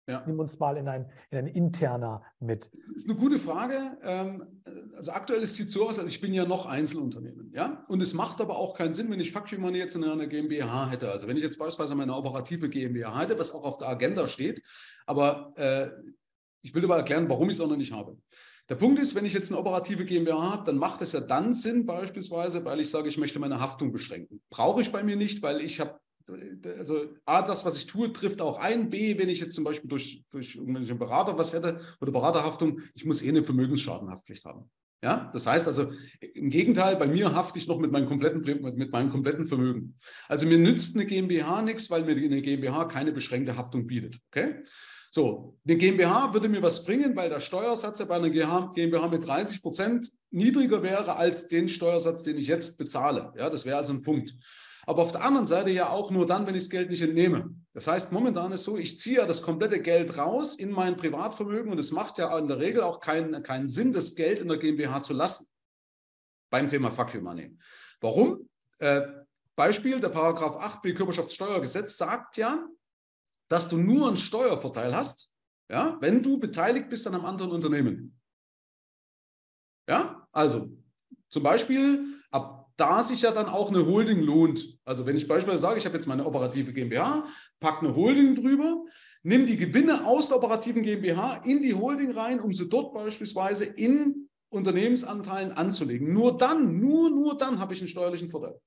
[0.09, 0.23] Ja.
[0.27, 2.71] Nimm uns mal in ein, in ein interner mit.
[2.73, 3.99] Das ist eine gute Frage.
[4.03, 4.63] Ähm,
[4.97, 7.51] also aktuell sieht es so aus, als ich bin ja noch Einzelunternehmen.
[7.53, 7.85] Ja?
[7.89, 10.91] Und es macht aber auch keinen Sinn, wenn ich Fuck Money jetzt in einer GmbH
[10.91, 11.11] hätte.
[11.11, 14.63] Also wenn ich jetzt beispielsweise meine operative GmbH hätte, was auch auf der Agenda steht,
[15.07, 15.91] aber äh,
[16.63, 18.17] ich will aber erklären, warum ich es auch noch nicht habe.
[18.69, 21.53] Der Punkt ist, wenn ich jetzt eine operative GmbH habe, dann macht es ja dann
[21.53, 24.43] Sinn, beispielsweise, weil ich sage, ich möchte meine Haftung beschränken.
[24.51, 26.01] Brauche ich bei mir nicht, weil ich habe
[26.79, 28.91] also A, das, was ich tue, trifft auch ein.
[28.91, 33.05] B, wenn ich jetzt zum Beispiel durch, durch irgendwelchen Berater was hätte oder Beraterhaftung, ich
[33.05, 34.71] muss eh eine Vermögensschadenhaftpflicht haben.
[35.03, 35.93] Ja, das heißt also,
[36.35, 38.41] im Gegenteil, bei mir hafte ich noch mit meinem kompletten,
[38.77, 39.99] mit meinem kompletten Vermögen.
[40.27, 44.19] Also mir nützt eine GmbH nichts, weil mir eine GmbH keine beschränkte Haftung bietet.
[44.31, 44.65] Okay?
[45.11, 49.63] So, eine GmbH würde mir was bringen, weil der Steuersatz bei einer GmbH mit 30
[49.63, 53.33] Prozent niedriger wäre als den Steuersatz, den ich jetzt bezahle.
[53.37, 54.35] Ja, das wäre also ein Punkt
[54.87, 57.55] aber auf der anderen Seite ja auch nur dann, wenn ich das Geld nicht entnehme.
[57.75, 61.73] Das heißt, momentan ist so, ich ziehe ja das komplette Geld raus in mein Privatvermögen
[61.73, 64.59] und es macht ja in der Regel auch keinen, keinen Sinn, das Geld in der
[64.59, 65.49] GmbH zu lassen.
[66.51, 67.59] Beim Thema Fuck You Money.
[68.01, 68.49] Warum?
[68.79, 69.03] Äh,
[69.57, 72.69] Beispiel, der Paragraph 8b Körperschaftssteuergesetz sagt ja,
[73.49, 75.31] dass du nur einen Steuervorteil hast,
[75.69, 78.17] ja, wenn du beteiligt bist an einem anderen Unternehmen.
[79.89, 80.71] Ja, also
[81.29, 84.79] zum Beispiel ab da sich ja dann auch eine Holding lohnt.
[84.85, 87.27] Also wenn ich beispielsweise sage, ich habe jetzt meine operative GmbH,
[87.61, 88.85] packe eine Holding drüber,
[89.23, 93.65] nimm die Gewinne aus der operativen GmbH in die Holding rein, um sie dort beispielsweise
[93.65, 96.13] in Unternehmensanteilen anzulegen.
[96.13, 98.61] Nur dann, nur, nur dann habe ich einen steuerlichen Vorteil.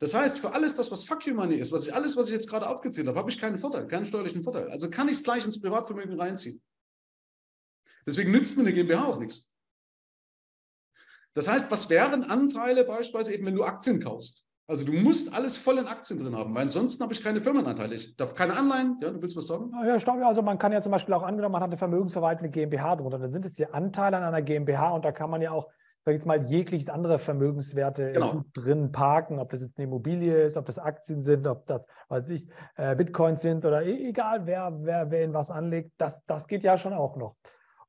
[0.00, 2.34] Das heißt, für alles das, was Fuck You Money ist, was ich, alles, was ich
[2.34, 4.68] jetzt gerade aufgezählt habe, habe ich keinen Vorteil, keinen steuerlichen Vorteil.
[4.68, 6.60] Also kann ich es gleich ins Privatvermögen reinziehen.
[8.04, 9.50] Deswegen nützt mir eine GmbH auch nichts.
[11.34, 14.44] Das heißt, was wären Anteile beispielsweise eben, wenn du Aktien kaufst?
[14.66, 17.96] Also du musst alles voll in Aktien drin haben, weil ansonsten habe ich keine Firmenanteile.
[17.96, 18.96] Ich darf keine Anleihen.
[19.02, 19.70] Ja, du willst was sagen?
[19.84, 20.22] Ja, stopp.
[20.22, 23.18] Also man kann ja zum Beispiel auch angenommen, man hat eine vermögensverwaltende GmbH drunter.
[23.18, 25.68] Dann sind es die Anteile an einer GmbH und da kann man ja auch,
[26.06, 28.42] sag ich jetzt mal, jegliches andere Vermögenswerte genau.
[28.54, 32.30] drin parken, ob das jetzt eine Immobilie ist, ob das Aktien sind, ob das, weiß
[32.30, 36.46] ich, äh, Bitcoins sind oder e-, egal, wer, wer, wer in was anlegt, das, das
[36.46, 37.36] geht ja schon auch noch.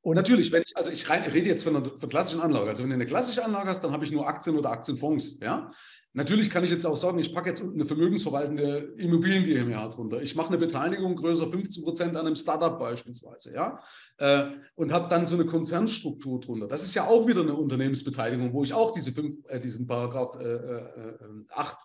[0.05, 2.69] Und Natürlich, wenn ich, also ich rede jetzt von einer, von klassischen Anlage.
[2.69, 5.39] Also wenn du eine klassische Anlage hast, dann habe ich nur Aktien oder Aktienfonds.
[5.41, 5.71] Ja?
[6.13, 10.21] Natürlich kann ich jetzt auch sagen, ich packe jetzt eine vermögensverwaltende Immobilien GmbH drunter.
[10.21, 13.79] Ich mache eine Beteiligung größer 15 Prozent an einem Startup beispielsweise, ja,
[14.17, 14.45] äh,
[14.75, 16.67] und habe dann so eine Konzernstruktur drunter.
[16.67, 20.37] Das ist ja auch wieder eine Unternehmensbeteiligung, wo ich auch diese fünf, äh, diesen Paragraph
[20.39, 21.17] äh, äh,
[21.49, 21.77] 8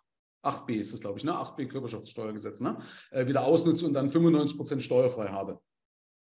[0.43, 1.33] 8b ist das, glaube ich, ne?
[1.33, 2.79] 8b Körperschaftssteuergesetz, ne?
[3.11, 5.61] Äh, wieder ausnutze und dann 95 Prozent steuerfrei habe.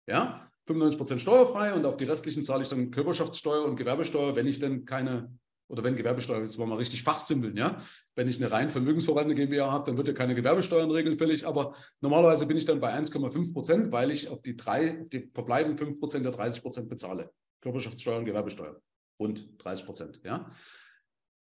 [0.08, 4.60] Ja, 95% steuerfrei und auf die restlichen zahle ich dann Körperschaftssteuer und Gewerbesteuer, wenn ich
[4.60, 5.38] denn keine,
[5.68, 7.78] oder wenn Gewerbesteuer, ist, wollen wir mal richtig fachsimpeln, ja.
[8.16, 12.48] Wenn ich eine rein vermögensverwaltende GmbH habe, dann wird ja keine Gewerbesteuernregel fällig, aber normalerweise
[12.48, 16.26] bin ich dann bei 1,5 Prozent, weil ich auf die drei, die verbleibenden 5 Prozent
[16.26, 17.32] der 30 Prozent bezahle.
[17.62, 18.80] Körperschaftssteuer und Gewerbesteuer.
[19.20, 20.52] Rund 30 Prozent, ja.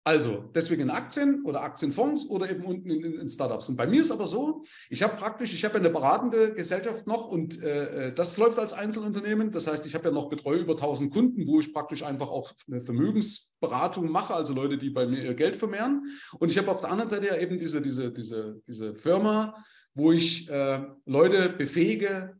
[0.06, 3.70] Also deswegen in Aktien oder Aktienfonds oder eben unten in, in, Startups.
[3.70, 7.26] Und bei mir ist aber so, ich habe praktisch, ich habe eine beratende Gesellschaft noch
[7.26, 9.50] und äh, äh, das läuft als Einzelunternehmen.
[9.50, 12.52] Das heißt, ich habe ja noch betreue über 1000 Kunden, wo ich praktisch einfach auch
[12.70, 16.02] eine Vermögensberatung mache, also Leute, die bei mir ihr Geld vermehren.
[16.38, 19.54] Und ich habe auf der anderen Seite ja eben diese, diese, diese, diese Firma,
[19.94, 22.38] wo ich äh, Leute befähige,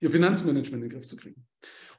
[0.00, 1.46] ihr Finanzmanagement in den Griff zu kriegen.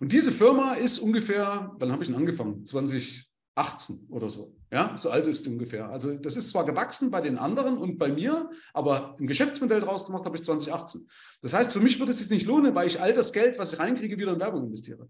[0.01, 2.65] Und diese Firma ist ungefähr, wann habe ich denn angefangen?
[2.65, 3.30] 20,
[3.61, 4.55] 18 oder so.
[4.71, 5.89] Ja, so alt ist ungefähr.
[5.89, 10.07] Also das ist zwar gewachsen bei den anderen und bei mir, aber ein Geschäftsmodell draus
[10.07, 11.07] gemacht habe ich 2018.
[11.41, 13.73] Das heißt, für mich würde es sich nicht lohnen, weil ich all das Geld, was
[13.73, 15.07] ich reinkriege, wieder in Werbung investiere.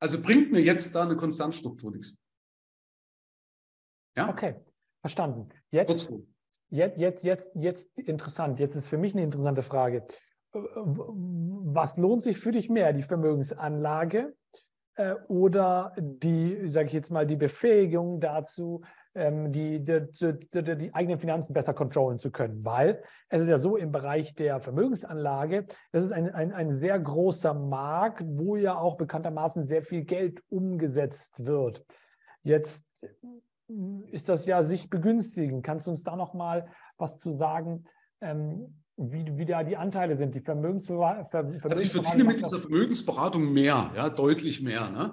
[0.00, 2.16] Also bringt mir jetzt da eine Konstantstruktur nichts.
[4.16, 4.30] Ja?
[4.30, 4.56] Okay,
[5.02, 5.50] verstanden.
[5.70, 6.10] Jetzt,
[6.70, 8.58] jetzt, jetzt, jetzt, jetzt interessant.
[8.58, 10.06] Jetzt ist für mich eine interessante Frage.
[10.52, 14.34] Was lohnt sich für dich mehr, die Vermögensanlage
[15.28, 18.82] oder die, sage ich jetzt mal, die Befähigung dazu,
[19.14, 20.06] ähm, die, die,
[20.52, 22.64] die, die, eigenen Finanzen besser kontrollen zu können.
[22.64, 26.98] Weil es ist ja so im Bereich der Vermögensanlage, das ist ein, ein, ein sehr
[26.98, 31.84] großer Markt, wo ja auch bekanntermaßen sehr viel Geld umgesetzt wird.
[32.42, 32.84] Jetzt
[34.10, 35.62] ist das ja sich begünstigen.
[35.62, 36.68] Kannst du uns da noch mal
[36.98, 37.84] was zu sagen?
[38.20, 41.60] Ähm, wie, wie da die Anteile sind, die Vermögensberatung.
[41.60, 44.90] Ver also ich verdiene mit dieser Vermögensberatung mehr, ja, deutlich mehr.
[44.90, 45.12] Ne?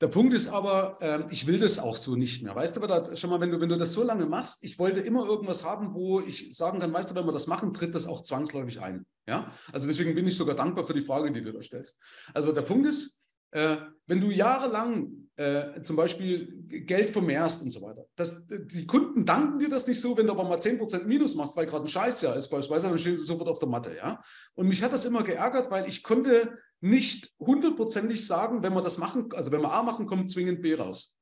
[0.00, 2.54] Der Punkt ist aber, äh, ich will das auch so nicht mehr.
[2.54, 4.78] Weißt du, aber da, schon mal, wenn du, wenn du das so lange machst, ich
[4.78, 7.94] wollte immer irgendwas haben, wo ich sagen kann, weißt du, wenn wir das machen, tritt
[7.94, 9.06] das auch zwangsläufig ein.
[9.26, 12.00] Ja, also deswegen bin ich sogar dankbar für die Frage, die du da stellst.
[12.34, 13.20] Also der Punkt ist,
[13.50, 13.76] äh,
[14.06, 19.58] wenn du jahrelang äh, zum Beispiel Geld vermehrst und so weiter, das, die Kunden danken
[19.58, 22.36] dir das nicht so, wenn du aber mal 10% Minus machst, weil gerade ein Scheißjahr
[22.36, 23.94] ist beispielsweise, dann stehen sie sofort auf der Matte.
[23.96, 24.22] Ja?
[24.54, 28.98] Und mich hat das immer geärgert, weil ich konnte nicht hundertprozentig sagen, wenn wir das
[28.98, 31.18] machen, also wenn wir A machen, kommt zwingend B raus.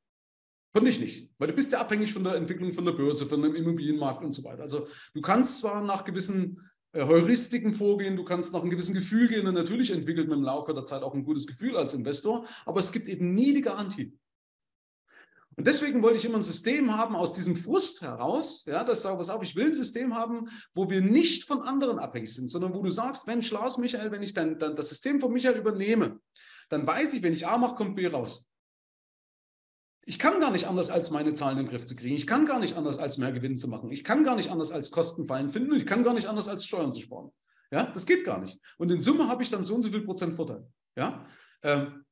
[0.72, 3.40] Konnte ich nicht, weil du bist ja abhängig von der Entwicklung von der Börse, von
[3.40, 4.62] dem Immobilienmarkt und so weiter.
[4.62, 6.60] Also du kannst zwar nach gewissen
[6.94, 10.72] Heuristiken vorgehen, du kannst nach einem gewissen Gefühl gehen und natürlich entwickelt man im Laufe
[10.72, 14.16] der Zeit auch ein gutes Gefühl als Investor, aber es gibt eben nie die Garantie.
[15.56, 19.02] Und deswegen wollte ich immer ein System haben aus diesem Frust heraus, ja, dass ich
[19.02, 22.48] sage, pass auf, ich will ein System haben, wo wir nicht von anderen abhängig sind,
[22.48, 25.58] sondern wo du sagst, Mensch, Lars, Michael, wenn ich dann, dann das System von Michael
[25.58, 26.20] übernehme,
[26.68, 28.48] dann weiß ich, wenn ich A mache, kommt B raus.
[30.06, 32.14] Ich kann gar nicht anders, als meine Zahlen in den Griff zu kriegen.
[32.14, 33.90] Ich kann gar nicht anders, als mehr Gewinn zu machen.
[33.90, 35.72] Ich kann gar nicht anders, als Kostenfallen finden.
[35.72, 37.30] Und ich kann gar nicht anders, als Steuern zu sparen.
[37.70, 38.60] Ja, das geht gar nicht.
[38.78, 40.66] Und in Summe habe ich dann so und so viel Prozent Vorteil.
[40.96, 41.26] Ja,
[41.62, 42.04] ähm,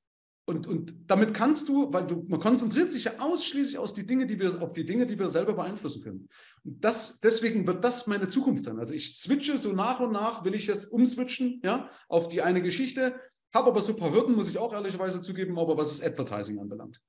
[0.44, 4.26] und, und damit kannst du, weil du, man konzentriert sich ja ausschließlich aus die Dinge,
[4.26, 6.28] die wir, auf die Dinge, die wir selber beeinflussen können.
[6.64, 8.80] Und das, deswegen wird das meine Zukunft sein.
[8.80, 12.60] Also ich switche so nach und nach, will ich jetzt umswitchen, ja, auf die eine
[12.60, 13.14] Geschichte,
[13.54, 16.58] habe aber so ein paar Hürden, muss ich auch ehrlicherweise zugeben, aber was das Advertising
[16.58, 17.00] anbelangt.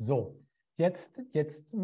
[0.00, 0.38] So,
[0.76, 1.74] jetzt, jetzt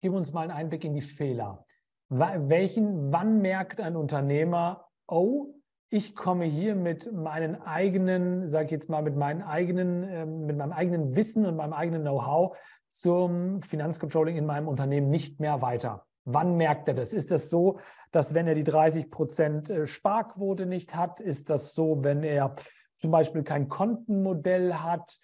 [0.00, 1.64] gib uns mal einen Einblick in die Fehler.
[2.08, 5.54] Welchen, wann merkt ein Unternehmer, oh,
[5.90, 10.56] ich komme hier mit meinen eigenen, sage ich jetzt mal, mit meinen eigenen, ähm, mit
[10.56, 12.58] meinem eigenen Wissen und meinem eigenen Know-how
[12.90, 16.04] zum Finanzcontrolling in meinem Unternehmen nicht mehr weiter.
[16.24, 17.12] Wann merkt er das?
[17.12, 17.78] Ist das so,
[18.10, 21.20] dass wenn er die 30 Prozent äh, Sparquote nicht hat?
[21.20, 22.56] Ist das so, wenn er
[22.96, 25.18] zum Beispiel kein Kontenmodell hat?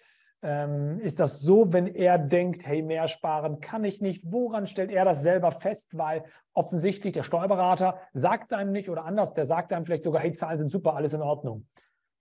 [0.47, 4.31] Ähm, ist das so, wenn er denkt, hey, mehr sparen kann ich nicht?
[4.31, 5.97] Woran stellt er das selber fest?
[5.97, 6.23] Weil
[6.53, 10.33] offensichtlich der Steuerberater sagt es einem nicht oder anders, der sagt einem vielleicht sogar, hey,
[10.33, 11.65] Zahlen sind super, alles in Ordnung.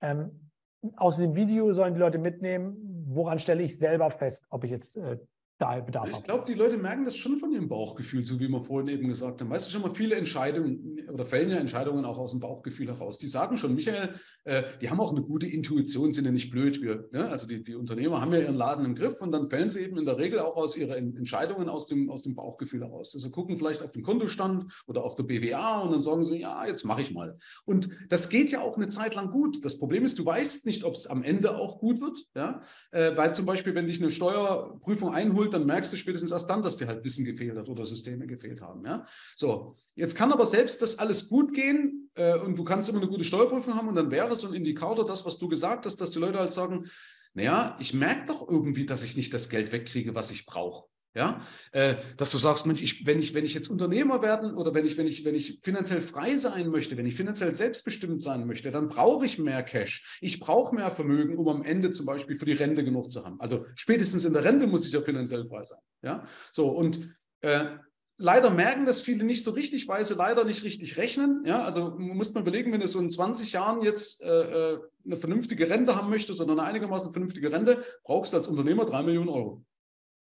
[0.00, 0.50] Ähm,
[0.96, 4.96] aus dem Video sollen die Leute mitnehmen, woran stelle ich selber fest, ob ich jetzt
[4.96, 5.18] äh,
[5.58, 8.60] da Bedarf Ich glaube, die Leute merken das schon von ihrem Bauchgefühl, so wie wir
[8.60, 9.50] vorhin eben gesagt haben.
[9.50, 13.18] Weißt du schon mal, viele Entscheidungen oder fällen ja Entscheidungen auch aus dem Bauchgefühl heraus.
[13.18, 14.10] Die sagen schon, Michael,
[14.42, 16.82] äh, die haben auch eine gute Intuition, sind ja nicht blöd.
[16.82, 17.28] Wir, ne?
[17.28, 19.96] Also die, die Unternehmer haben ja ihren Laden im Griff und dann fällen sie eben
[19.96, 23.14] in der Regel auch aus ihren Entscheidungen aus dem, aus dem Bauchgefühl heraus.
[23.14, 26.66] Also gucken vielleicht auf den Kontostand oder auf der BWA und dann sagen sie, ja,
[26.66, 27.36] jetzt mache ich mal.
[27.64, 29.64] Und das geht ja auch eine Zeit lang gut.
[29.64, 32.18] Das Problem ist, du weißt nicht, ob es am Ende auch gut wird.
[32.34, 32.60] Ja?
[32.90, 36.62] Äh, weil zum Beispiel, wenn dich eine Steuerprüfung einholt, dann merkst du spätestens erst dann,
[36.62, 38.84] dass dir halt Wissen gefehlt hat oder Systeme gefehlt haben.
[38.86, 39.06] Ja?
[39.36, 43.08] So, jetzt kann aber selbst das alles gut gehen äh, und du kannst immer eine
[43.08, 46.10] gute Steuerprüfung haben und dann wäre so ein Indikator, das, was du gesagt hast, dass
[46.10, 46.88] die Leute halt sagen,
[47.34, 50.86] naja, ich merke doch irgendwie, dass ich nicht das Geld wegkriege, was ich brauche.
[51.16, 54.74] Ja, äh, dass du sagst, Mensch, ich, wenn, ich, wenn ich jetzt Unternehmer werden oder
[54.74, 58.48] wenn ich, wenn, ich, wenn ich finanziell frei sein möchte, wenn ich finanziell selbstbestimmt sein
[58.48, 60.18] möchte, dann brauche ich mehr Cash.
[60.20, 63.40] Ich brauche mehr Vermögen, um am Ende zum Beispiel für die Rente genug zu haben.
[63.40, 65.78] Also spätestens in der Rente muss ich ja finanziell frei sein.
[66.02, 67.66] Ja, so und äh,
[68.16, 71.44] leider merken das viele nicht so richtig, weil sie leider nicht richtig rechnen.
[71.46, 75.16] Ja, also muss man überlegen, wenn du so in 20 Jahren jetzt äh, äh, eine
[75.16, 79.28] vernünftige Rente haben möchtest oder eine einigermaßen vernünftige Rente, brauchst du als Unternehmer drei Millionen
[79.28, 79.64] Euro.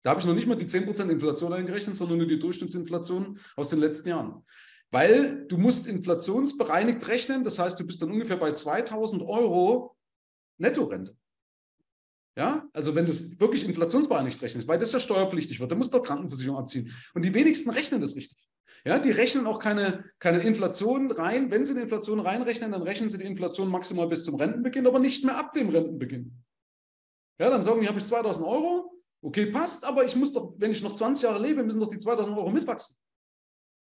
[0.04, 3.70] Da habe ich noch nicht mal die 10% Inflation eingerechnet, sondern nur die Durchschnittsinflation aus
[3.70, 4.44] den letzten Jahren.
[4.90, 9.96] Weil du musst inflationsbereinigt rechnen, das heißt, du bist dann ungefähr bei 2000 Euro
[10.58, 11.16] Nettorente.
[12.38, 15.94] Ja, also wenn du es wirklich inflationsbereinigt rechnest, weil das ja steuerpflichtig wird, dann musst
[15.94, 16.94] du doch Krankenversicherung abziehen.
[17.14, 18.48] Und die wenigsten rechnen das richtig.
[18.86, 21.52] Ja, die rechnen auch keine, keine Inflation rein.
[21.52, 25.00] Wenn sie die Inflation reinrechnen, dann rechnen sie die Inflation maximal bis zum Rentenbeginn, aber
[25.00, 26.42] nicht mehr ab dem Rentenbeginn.
[27.38, 30.72] Ja, dann sagen die, habe ich 2000 Euro, Okay, passt, aber ich muss doch, wenn
[30.72, 32.98] ich noch 20 Jahre lebe, müssen doch die 2000 Euro mitwachsen.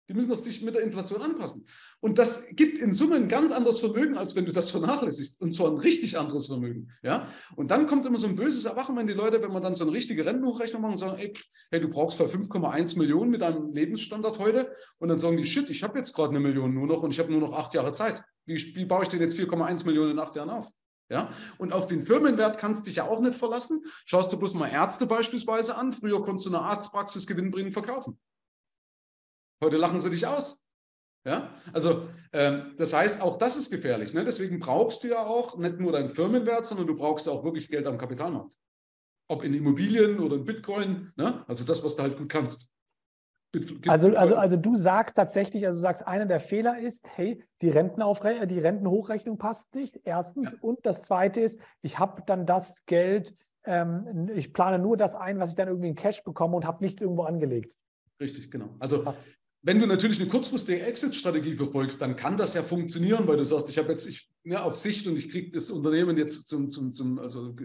[0.09, 1.65] Die müssen doch sich mit der Inflation anpassen.
[2.01, 5.39] Und das gibt in Summe ein ganz anderes Vermögen, als wenn du das vernachlässigst.
[5.39, 6.89] Und zwar ein richtig anderes Vermögen.
[7.03, 7.29] Ja?
[7.55, 9.85] Und dann kommt immer so ein böses Erwachen, wenn die Leute, wenn man dann so
[9.85, 11.31] eine richtige Rentenhochrechnung machen, sagen, ey,
[11.71, 14.75] hey, du brauchst für 5,1 Millionen mit deinem Lebensstandard heute.
[14.99, 17.19] Und dann sagen die, shit, ich habe jetzt gerade eine Million nur noch und ich
[17.19, 18.21] habe nur noch acht Jahre Zeit.
[18.45, 20.69] Wie, wie baue ich denn jetzt 4,1 Millionen in acht Jahren auf?
[21.13, 21.31] Ja?
[21.59, 23.85] Und auf den Firmenwert kannst du dich ja auch nicht verlassen.
[24.05, 25.93] Schaust du bloß mal Ärzte beispielsweise an.
[25.93, 28.19] Früher konntest du eine Arztpraxis gewinnbringend verkaufen.
[29.63, 30.65] Heute lachen sie dich aus.
[31.25, 34.13] Ja, also ähm, das heißt, auch das ist gefährlich.
[34.13, 34.25] Ne?
[34.25, 37.69] Deswegen brauchst du ja auch nicht nur deinen Firmenwert, sondern du brauchst ja auch wirklich
[37.69, 38.51] Geld am Kapitalmarkt.
[39.29, 41.45] Ob in Immobilien oder in Bitcoin, ne?
[41.47, 42.72] also das, was du halt gut kannst.
[43.87, 47.69] Also, also, also du sagst tatsächlich, also du sagst, einer der Fehler ist, hey, die,
[47.69, 50.53] Rentenaufre die Rentenhochrechnung passt nicht, erstens.
[50.53, 50.57] Ja.
[50.61, 53.35] Und das zweite ist, ich habe dann das Geld,
[53.65, 56.83] ähm, ich plane nur das ein, was ich dann irgendwie in Cash bekomme und habe
[56.83, 57.75] nichts irgendwo angelegt.
[58.19, 58.69] Richtig, genau.
[58.79, 59.05] Also
[59.61, 63.69] wenn du natürlich eine kurzfristige Exit-Strategie verfolgst, dann kann das ja funktionieren, weil du sagst,
[63.69, 66.93] ich habe jetzt ich, ja, auf Sicht und ich kriege das Unternehmen jetzt zum, zum,
[66.93, 67.55] zum also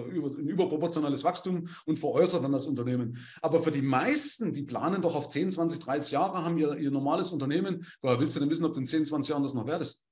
[0.00, 3.18] über, ein überproportionales Wachstum und veräußert dann das Unternehmen.
[3.40, 6.90] Aber für die meisten, die planen doch auf 10, 20, 30 Jahre, haben ihr, ihr
[6.90, 7.86] normales Unternehmen.
[8.00, 10.04] Woher willst du denn wissen, ob in 10, 20 Jahren das noch wert ist?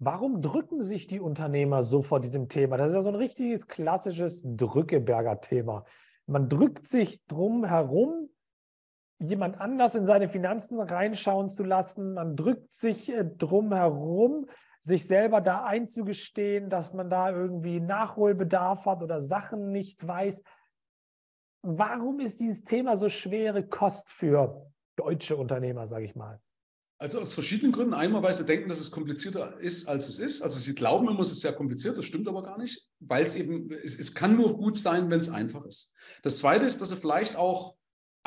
[0.00, 2.76] Warum drücken sich die Unternehmer so vor diesem Thema?
[2.76, 5.84] Das ist ja so ein richtiges klassisches Drückeberger-Thema.
[6.26, 8.28] Man drückt sich drum herum,
[9.18, 12.14] jemand anders in seine Finanzen reinschauen zu lassen.
[12.14, 14.46] Man drückt sich äh, drum herum,
[14.88, 20.42] sich selber da einzugestehen, dass man da irgendwie Nachholbedarf hat oder Sachen nicht weiß.
[21.62, 24.66] Warum ist dieses Thema so schwere Kost für
[24.96, 26.40] deutsche Unternehmer, sage ich mal?
[27.00, 27.94] Also aus verschiedenen Gründen.
[27.94, 30.42] Einmal, weil sie denken, dass es komplizierter ist, als es ist.
[30.42, 33.36] Also sie glauben immer, es ist sehr kompliziert, das stimmt aber gar nicht, weil es
[33.36, 35.92] eben, es, es kann nur gut sein, wenn es einfach ist.
[36.22, 37.76] Das Zweite ist, dass sie vielleicht auch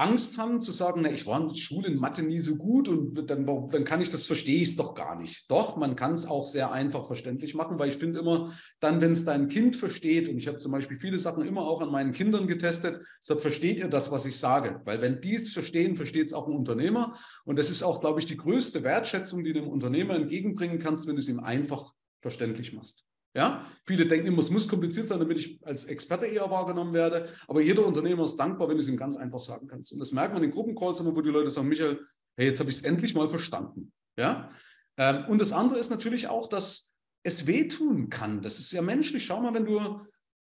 [0.01, 2.87] Angst haben zu sagen, na, ich war in der Schule in Mathe nie so gut
[2.87, 5.45] und dann, dann kann ich das, verstehe ich es doch gar nicht.
[5.47, 9.11] Doch, man kann es auch sehr einfach verständlich machen, weil ich finde immer, dann, wenn
[9.11, 12.13] es dein Kind versteht, und ich habe zum Beispiel viele Sachen immer auch an meinen
[12.13, 14.81] Kindern getestet, deshalb versteht ihr das, was ich sage.
[14.85, 17.15] Weil wenn die es verstehen, versteht es auch ein Unternehmer.
[17.45, 21.05] Und das ist auch, glaube ich, die größte Wertschätzung, die du dem Unternehmer entgegenbringen kannst,
[21.05, 23.05] wenn du es ihm einfach verständlich machst.
[23.33, 27.29] Ja, viele denken immer, es muss kompliziert sein, damit ich als Experte eher wahrgenommen werde.
[27.47, 29.93] Aber jeder Unternehmer ist dankbar, wenn du es ihm ganz einfach sagen kannst.
[29.93, 31.99] Und das merkt man in Gruppencalls immer, wo die Leute sagen, Michael,
[32.35, 33.93] hey, jetzt habe ich es endlich mal verstanden.
[34.17, 34.49] Ja.
[34.97, 38.41] Ähm, und das andere ist natürlich auch, dass es wehtun kann.
[38.41, 39.25] Das ist ja menschlich.
[39.25, 39.79] Schau mal, wenn du,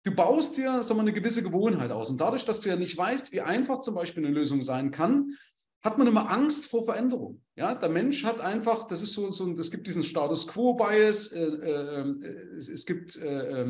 [0.03, 2.09] du baust dir sagen wir, eine gewisse Gewohnheit aus.
[2.09, 5.37] Und dadurch, dass du ja nicht weißt, wie einfach zum Beispiel eine Lösung sein kann,
[5.83, 7.41] hat man immer Angst vor Veränderung.
[7.55, 11.43] Ja, der Mensch hat einfach, das ist so, so es gibt diesen Status Quo-Bias, äh,
[11.43, 13.65] äh, es, es, gibt äh,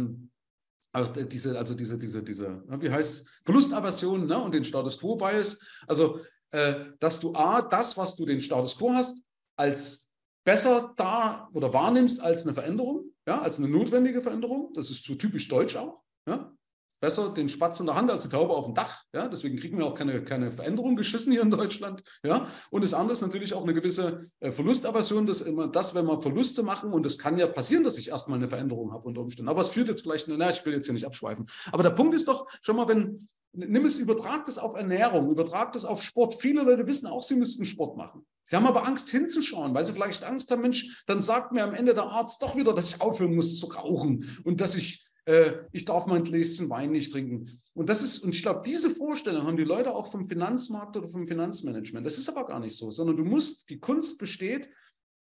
[0.93, 4.41] also diese, also diese, diese, diese, wie heißt Verlustaversion ne?
[4.41, 5.61] und den Status Quo-Bias.
[5.87, 6.19] Also,
[6.51, 10.09] äh, dass du A, das, was du den Status Quo hast, als
[10.43, 14.73] besser da oder wahrnimmst als eine Veränderung, ja, als eine notwendige Veränderung.
[14.73, 16.01] Das ist so typisch deutsch auch.
[16.27, 16.53] Ja?
[17.01, 19.03] Besser den Spatz in der Hand als die Taube auf dem Dach.
[19.13, 19.27] Ja?
[19.27, 22.03] Deswegen kriegen wir auch keine, keine Veränderung geschissen hier in Deutschland.
[22.23, 22.47] Ja?
[22.69, 26.21] Und das andere ist natürlich auch eine gewisse äh, Verlustaversion, dass immer das, wenn wir
[26.21, 29.49] Verluste machen, und es kann ja passieren, dass ich erstmal eine Veränderung habe unter Umständen.
[29.49, 31.47] Aber es führt jetzt vielleicht, na, ich will jetzt hier nicht abschweifen.
[31.71, 35.73] Aber der Punkt ist doch, schon mal, wenn, nimm es, übertrag das auf Ernährung, übertrag
[35.73, 36.35] das auf Sport.
[36.35, 38.25] Viele Leute wissen auch, sie müssten Sport machen.
[38.45, 41.73] Sie haben aber Angst hinzuschauen, weil sie vielleicht Angst haben, Mensch, dann sagt mir am
[41.73, 45.53] Ende der Arzt doch wieder, dass ich aufhören muss zu rauchen und dass ich äh,
[45.71, 47.61] ich darf mein Gläschen Wein nicht trinken.
[47.73, 51.07] Und das ist, und ich glaube, diese Vorstellung haben die Leute auch vom Finanzmarkt oder
[51.07, 52.05] vom Finanzmanagement.
[52.05, 54.69] Das ist aber gar nicht so, sondern du musst, die Kunst besteht,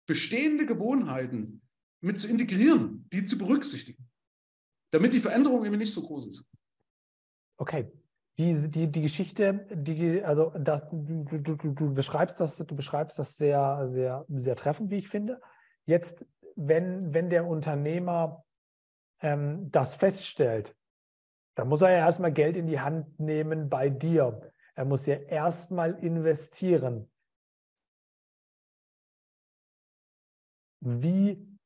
[0.06, 1.62] bestehende Gewohnheiten
[2.02, 4.08] mit zu integrieren, die zu berücksichtigen,
[4.92, 6.46] damit die Veränderung eben nicht so groß ist.
[7.58, 7.92] Okay.
[8.38, 13.38] Die, die, die Geschichte, die, also das, du, du, du, beschreibst das, du beschreibst das
[13.38, 15.40] sehr, sehr, sehr treffend, wie ich finde.
[15.86, 16.26] Jetzt,
[16.58, 18.44] wenn, wenn der Unternehmer
[19.26, 20.76] ähm, das feststellt,
[21.56, 24.52] dann muss er ja erstmal Geld in die Hand nehmen bei dir.
[24.76, 27.10] Er muss ja erstmal investieren.
[30.82, 31.58] Wie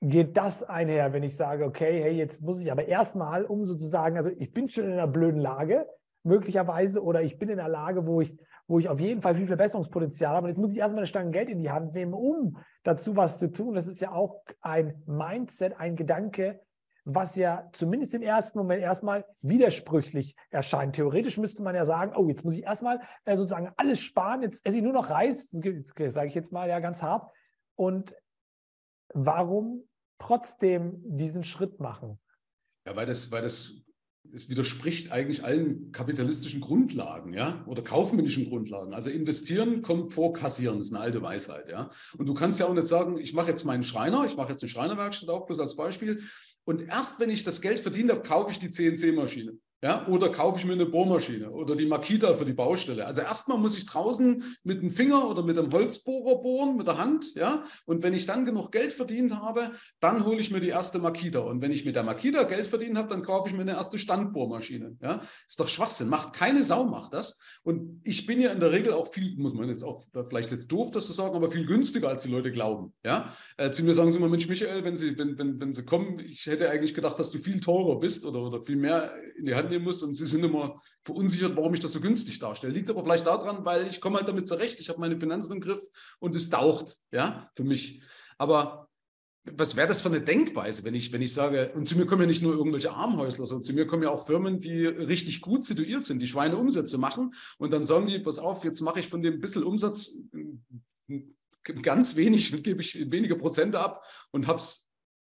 [0.00, 4.16] geht das einher, wenn ich sage, okay, hey, jetzt muss ich aber erstmal, um sozusagen,
[4.16, 5.86] also ich bin schon in einer blöden Lage,
[6.24, 8.36] möglicherweise, oder ich bin in einer Lage, wo ich,
[8.66, 10.46] wo ich auf jeden Fall viel Verbesserungspotenzial habe.
[10.46, 13.38] Und jetzt muss ich erstmal eine Stange Geld in die Hand nehmen, um dazu was
[13.38, 13.74] zu tun.
[13.74, 16.60] Das ist ja auch ein Mindset, ein Gedanke,
[17.10, 20.94] was ja zumindest im ersten Moment erstmal widersprüchlich erscheint.
[20.94, 24.64] Theoretisch müsste man ja sagen, oh, jetzt muss ich erstmal äh, sozusagen alles sparen, jetzt
[24.66, 27.32] esse ich nur noch Reis, sage ich jetzt mal ja ganz hart.
[27.76, 28.14] Und
[29.14, 29.88] warum
[30.18, 32.20] trotzdem diesen Schritt machen?
[32.86, 33.88] Ja, weil das, weil das
[34.34, 38.92] es widerspricht eigentlich allen kapitalistischen Grundlagen, ja, oder kaufmännischen Grundlagen.
[38.92, 41.90] Also investieren kommt vor kassieren, das ist eine alte Weisheit, ja.
[42.18, 44.62] Und du kannst ja auch nicht sagen, ich mache jetzt meinen Schreiner, ich mache jetzt
[44.62, 46.22] eine Schreinerwerkstatt auch bloß als Beispiel.
[46.68, 49.58] Und erst wenn ich das Geld verdient habe, kaufe ich die CNC-Maschine.
[49.80, 53.06] Ja, oder kaufe ich mir eine Bohrmaschine oder die Makita für die Baustelle.
[53.06, 56.98] Also erstmal muss ich draußen mit dem Finger oder mit dem Holzbohrer bohren, mit der
[56.98, 57.34] Hand.
[57.36, 59.70] Ja, und wenn ich dann genug Geld verdient habe,
[60.00, 61.38] dann hole ich mir die erste Makita.
[61.38, 64.00] Und wenn ich mit der Makita Geld verdient habe, dann kaufe ich mir eine erste
[64.00, 64.96] Standbohrmaschine.
[65.00, 66.08] Ja, ist doch Schwachsinn.
[66.08, 67.38] Macht keine Sau, macht das.
[67.62, 70.72] Und ich bin ja in der Regel auch viel, muss man jetzt auch vielleicht jetzt
[70.72, 72.92] doof, das zu sagen, aber viel günstiger, als die Leute glauben.
[73.04, 75.84] Ja, äh, zu mir sagen sie immer, Mensch, Michael, wenn sie, wenn, wenn, wenn sie
[75.84, 79.46] kommen, ich hätte eigentlich gedacht, dass du viel teurer bist oder, oder viel mehr in
[79.46, 82.72] die Hand nehmen muss und sie sind immer verunsichert, warum ich das so günstig darstelle.
[82.72, 85.60] Liegt aber vielleicht daran, weil ich komme halt damit zurecht, ich habe meine Finanzen im
[85.60, 85.82] Griff
[86.18, 88.02] und es taucht, ja, für mich.
[88.38, 88.88] Aber
[89.44, 92.22] was wäre das für eine Denkweise, wenn ich, wenn ich sage, und zu mir kommen
[92.22, 95.64] ja nicht nur irgendwelche Armhäusler, sondern zu mir kommen ja auch Firmen, die richtig gut
[95.64, 99.22] situiert sind, die Schweineumsätze machen und dann sagen die, pass auf, jetzt mache ich von
[99.22, 100.12] dem bisschen Umsatz
[101.82, 104.87] ganz wenig, gebe ich wenige Prozente ab und habe es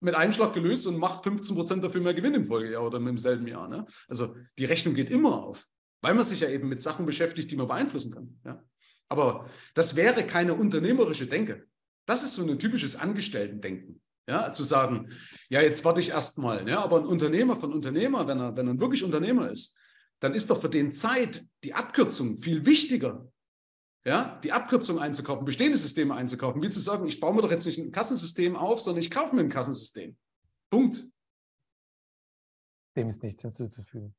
[0.04, 3.18] mit einem Schlag gelöst und macht 15 Prozent dafür mehr Gewinn im Folgejahr oder im
[3.18, 3.68] selben Jahr.
[3.68, 3.86] Ne?
[4.06, 5.66] Also die Rechnung geht immer auf,
[6.02, 8.38] weil man sich ja eben mit Sachen beschäftigt, die man beeinflussen kann.
[8.44, 8.62] Ja?
[9.08, 11.66] Aber das wäre keine unternehmerische Denke.
[12.06, 14.00] Das ist so ein typisches Angestellten-Denken.
[14.26, 15.10] Ja, zu sagen,
[15.50, 16.66] ja, jetzt warte ich erstmal.
[16.66, 19.78] Ja, aber ein Unternehmer von Unternehmer, wenn er, wenn er wirklich Unternehmer ist,
[20.20, 23.30] dann ist doch für den Zeit die Abkürzung viel wichtiger
[24.06, 27.64] ja, die Abkürzung einzukaufen, bestehende Systeme einzukaufen, wie zu sagen, ich baue mir doch jetzt
[27.66, 30.16] nicht ein Kassensystem auf, sondern ich kaufe mir ein Kassensystem.
[30.70, 31.06] Punkt.
[32.96, 34.14] Dem ist nichts hinzuzufügen.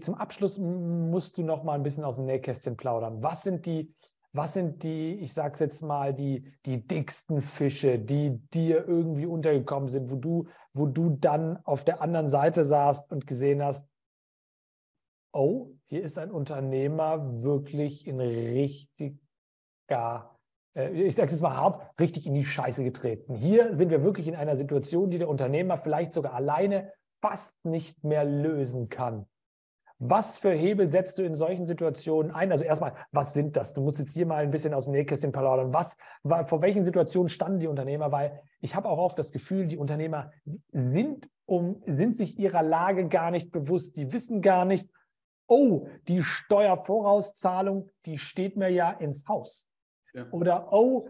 [0.00, 3.22] Zum Abschluss musst du noch mal ein bisschen aus dem Nähkästchen plaudern.
[3.22, 3.94] Was sind die,
[4.32, 9.26] was sind die, ich sage es jetzt mal, die, die dicksten Fische, die dir irgendwie
[9.26, 13.87] untergekommen sind, wo du, wo du dann auf der anderen Seite saßt und gesehen hast,
[15.38, 19.20] oh, hier ist ein Unternehmer wirklich in richtiger,
[20.74, 23.36] äh, ich sage es mal hart, richtig in die Scheiße getreten.
[23.36, 28.02] Hier sind wir wirklich in einer Situation, die der Unternehmer vielleicht sogar alleine fast nicht
[28.02, 29.26] mehr lösen kann.
[30.00, 32.52] Was für Hebel setzt du in solchen Situationen ein?
[32.52, 33.74] Also erstmal, was sind das?
[33.74, 35.72] Du musst jetzt hier mal ein bisschen aus dem Nähkästchen plaudern.
[35.72, 35.96] Was,
[36.44, 38.12] vor welchen Situationen standen die Unternehmer?
[38.12, 40.30] Weil ich habe auch oft das Gefühl, die Unternehmer
[40.70, 43.96] sind, um, sind sich ihrer Lage gar nicht bewusst.
[43.96, 44.88] Die wissen gar nicht,
[45.48, 49.66] oh, die Steuervorauszahlung, die steht mir ja ins Haus.
[50.14, 50.26] Ja.
[50.30, 51.08] Oder, oh,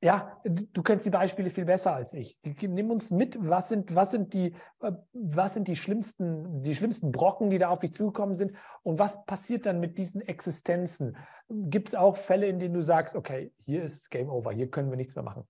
[0.00, 2.38] ja, du kennst die Beispiele viel besser als ich.
[2.60, 7.10] Nimm uns mit, was sind, was sind, die, äh, was sind die, schlimmsten, die schlimmsten
[7.10, 8.52] Brocken, die da auf dich zugekommen sind
[8.84, 11.16] und was passiert dann mit diesen Existenzen?
[11.48, 14.90] Gibt es auch Fälle, in denen du sagst, okay, hier ist Game Over, hier können
[14.90, 15.48] wir nichts mehr machen?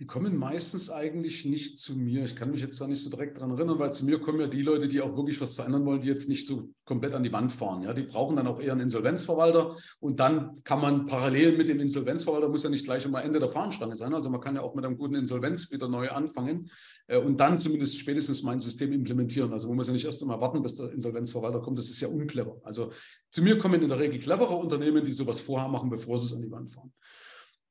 [0.00, 2.24] Die kommen meistens eigentlich nicht zu mir.
[2.24, 4.48] Ich kann mich jetzt da nicht so direkt dran erinnern, weil zu mir kommen ja
[4.48, 7.32] die Leute, die auch wirklich was verändern wollen, die jetzt nicht so komplett an die
[7.32, 7.84] Wand fahren.
[7.84, 11.78] Ja, die brauchen dann auch eher einen Insolvenzverwalter und dann kann man parallel mit dem
[11.78, 14.12] Insolvenzverwalter, muss ja nicht gleich immer Ende der Fahnenstange sein.
[14.12, 16.68] Also man kann ja auch mit einem guten Insolvenz wieder neu anfangen
[17.06, 19.52] äh, und dann zumindest spätestens mein System implementieren.
[19.52, 21.78] Also man muss ja nicht erst einmal warten, bis der Insolvenzverwalter kommt.
[21.78, 22.60] Das ist ja unclever.
[22.64, 22.90] Also
[23.30, 26.34] zu mir kommen in der Regel clevere Unternehmen, die sowas vorher machen, bevor sie es
[26.34, 26.92] an die Wand fahren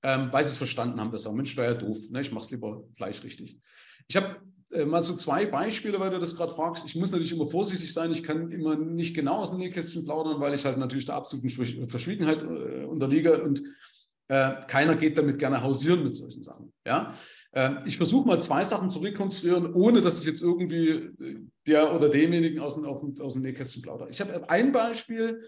[0.03, 1.97] ähm, weil sie es verstanden haben, dass auch Mensch wäre ja doof.
[2.09, 2.21] Ne?
[2.21, 3.57] Ich mache es lieber gleich richtig.
[4.07, 4.35] Ich habe
[4.73, 6.85] äh, mal so zwei Beispiele, weil du das gerade fragst.
[6.85, 8.11] Ich muss natürlich immer vorsichtig sein.
[8.11, 11.89] Ich kann immer nicht genau aus dem Nähkästchen plaudern, weil ich halt natürlich der absoluten
[11.89, 13.63] Verschwiegenheit äh, unterliege und
[14.29, 16.73] äh, keiner geht damit gerne hausieren mit solchen Sachen.
[16.85, 17.13] Ja?
[17.51, 21.93] Äh, ich versuche mal zwei Sachen zu rekonstruieren, ohne dass ich jetzt irgendwie äh, der
[21.95, 24.09] oder demjenigen aus dem, aus dem Nähkästchen plaudere.
[24.09, 25.41] Ich habe ein Beispiel,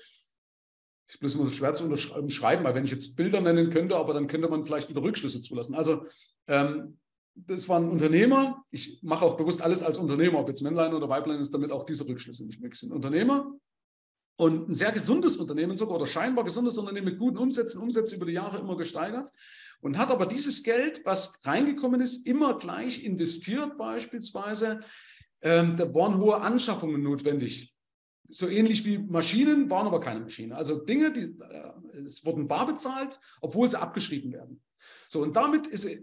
[1.07, 4.13] ich muss immer so schwer zu unterschreiben, weil wenn ich jetzt Bilder nennen könnte, aber
[4.13, 5.75] dann könnte man vielleicht wieder Rückschlüsse zulassen.
[5.75, 6.05] Also
[6.47, 6.97] ähm,
[7.35, 8.63] das war ein Unternehmer.
[8.71, 11.83] Ich mache auch bewusst alles als Unternehmer, ob jetzt Männlein oder Weiblein ist, damit auch
[11.83, 12.91] diese Rückschlüsse nicht möglich sind.
[12.91, 13.51] Unternehmer
[14.37, 18.25] und ein sehr gesundes Unternehmen sogar oder scheinbar gesundes Unternehmen mit guten Umsätzen, Umsätze über
[18.25, 19.29] die Jahre immer gesteigert
[19.81, 24.81] und hat aber dieses Geld, was reingekommen ist, immer gleich investiert beispielsweise.
[25.41, 27.74] Ähm, da waren hohe Anschaffungen notwendig
[28.29, 30.51] so ähnlich wie Maschinen, waren aber keine Maschinen.
[30.51, 34.61] Also Dinge, die, äh, es wurden bar bezahlt, obwohl sie abgeschrieben werden.
[35.07, 35.97] So, und damit ist er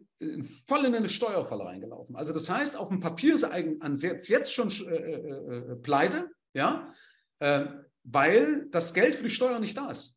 [0.66, 2.16] voll in eine Steuerfalle reingelaufen.
[2.16, 6.30] Also das heißt, auf dem Papier ist er eigentlich jetzt schon äh, äh, äh, pleite,
[6.54, 6.92] ja,
[7.40, 7.66] äh,
[8.04, 10.16] weil das Geld für die Steuer nicht da ist.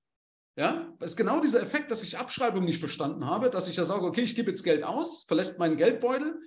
[0.57, 3.83] Ja, das ist genau dieser Effekt, dass ich Abschreibung nicht verstanden habe, dass ich ja
[3.83, 6.39] sage, okay, ich gebe jetzt Geld aus, verlässt meinen Geldbeutel,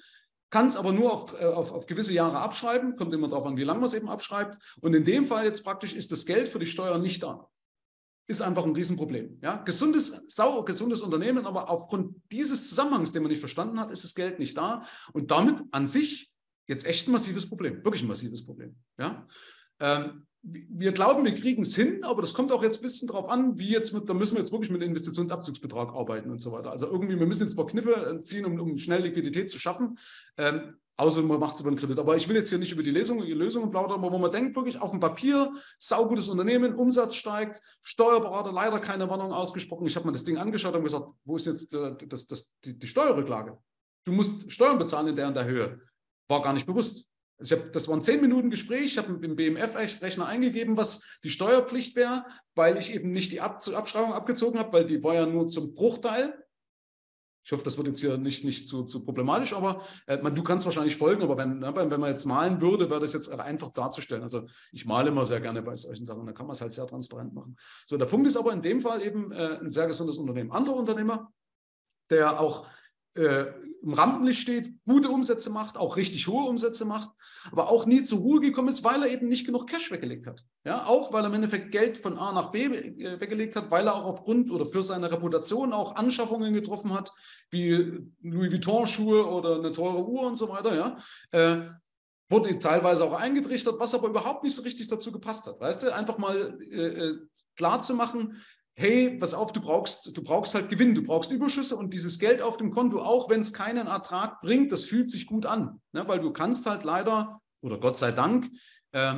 [0.50, 3.56] kann es aber nur auf, äh, auf, auf, gewisse Jahre abschreiben, kommt immer darauf an,
[3.56, 4.58] wie lange man es eben abschreibt.
[4.80, 7.48] Und in dem Fall jetzt praktisch ist das Geld für die Steuer nicht da.
[8.26, 9.38] Ist einfach ein Riesenproblem.
[9.42, 9.56] Ja?
[9.58, 14.14] Gesundes, sauer, gesundes Unternehmen, aber aufgrund dieses Zusammenhangs, den man nicht verstanden hat, ist das
[14.14, 14.84] Geld nicht da.
[15.12, 16.30] Und damit an sich
[16.66, 18.76] jetzt echt ein massives Problem, wirklich ein massives Problem.
[18.98, 19.26] Ja?
[19.80, 23.28] Ähm, wir glauben, wir kriegen es hin, aber das kommt auch jetzt ein bisschen darauf
[23.28, 26.52] an, wie jetzt mit, da müssen wir jetzt wirklich mit einem Investitionsabzugsbetrag arbeiten und so
[26.52, 26.70] weiter.
[26.70, 29.58] Also irgendwie, wir müssen jetzt ein paar Kniffe äh, ziehen, um, um schnell Liquidität zu
[29.58, 29.98] schaffen.
[30.36, 31.98] Ähm, außer man macht es über einen Kredit.
[31.98, 34.30] Aber ich will jetzt hier nicht über die Lesung, die Lösungen plaudern, aber wo man
[34.30, 39.86] denkt, wirklich auf dem Papier, saugutes Unternehmen, Umsatz steigt, Steuerberater leider keine Warnung ausgesprochen.
[39.86, 42.78] Ich habe mir das Ding angeschaut und gesagt, wo ist jetzt äh, das, das, die,
[42.78, 43.58] die Steuerrücklage?
[44.04, 45.80] Du musst Steuern bezahlen in der und der Höhe.
[46.28, 47.08] War gar nicht bewusst.
[47.38, 48.84] Also ich hab, das waren zehn Minuten Gespräch.
[48.84, 52.24] Ich habe im BMF-Rechner eingegeben, was die Steuerpflicht wäre,
[52.54, 55.74] weil ich eben nicht die Ab Abschreibung abgezogen habe, weil die war ja nur zum
[55.74, 56.34] Bruchteil.
[57.44, 60.42] Ich hoffe, das wird jetzt hier nicht, nicht zu, zu problematisch, aber äh, man, du
[60.42, 63.70] kannst wahrscheinlich folgen, aber wenn, ne, wenn man jetzt malen würde, wäre das jetzt einfach
[63.70, 64.22] darzustellen.
[64.22, 66.86] Also ich male immer sehr gerne bei solchen Sachen, da kann man es halt sehr
[66.86, 67.56] transparent machen.
[67.86, 70.52] So, der Punkt ist aber in dem Fall eben äh, ein sehr gesundes Unternehmen.
[70.52, 71.32] Anderer Unternehmer,
[72.10, 72.66] der auch
[73.14, 73.46] äh,
[73.82, 77.10] im Rampenlicht steht, gute Umsätze macht, auch richtig hohe Umsätze macht,
[77.50, 80.44] aber auch nie zur Ruhe gekommen ist, weil er eben nicht genug Cash weggelegt hat.
[80.64, 83.86] Ja, auch weil er im Endeffekt Geld von A nach B äh, weggelegt hat, weil
[83.86, 87.12] er auch aufgrund oder für seine Reputation auch Anschaffungen getroffen hat,
[87.50, 87.72] wie
[88.22, 90.74] Louis Vuitton-Schuhe oder eine teure Uhr und so weiter.
[90.74, 90.96] Ja,
[91.30, 91.68] äh,
[92.28, 95.60] wurde teilweise auch eingetrichtert, was aber überhaupt nicht so richtig dazu gepasst hat.
[95.60, 97.18] Weißt du, einfach mal äh, äh
[97.56, 98.36] klar zu machen,
[98.78, 102.40] hey, pass auf, du brauchst, du brauchst halt Gewinn, du brauchst Überschüsse und dieses Geld
[102.40, 105.80] auf dem Konto, auch wenn es keinen Ertrag bringt, das fühlt sich gut an.
[105.90, 106.06] Ne?
[106.06, 108.48] Weil du kannst halt leider, oder Gott sei Dank,
[108.92, 109.14] äh,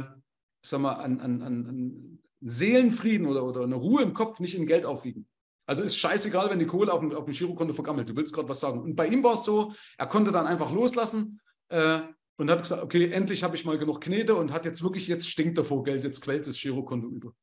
[0.64, 4.86] sag mal, an, an, an Seelenfrieden oder, oder eine Ruhe im Kopf nicht in Geld
[4.86, 5.28] aufwiegen.
[5.66, 8.08] Also ist scheißegal, wenn die Kohle auf dem, auf dem Girokonto vergammelt.
[8.08, 8.80] Du willst gerade was sagen.
[8.80, 11.38] Und bei ihm war es so, er konnte dann einfach loslassen
[11.68, 12.00] äh,
[12.38, 15.28] und hat gesagt, okay, endlich habe ich mal genug Knete und hat jetzt wirklich, jetzt
[15.28, 17.34] stinkt er vor Geld, jetzt quält das Girokonto über.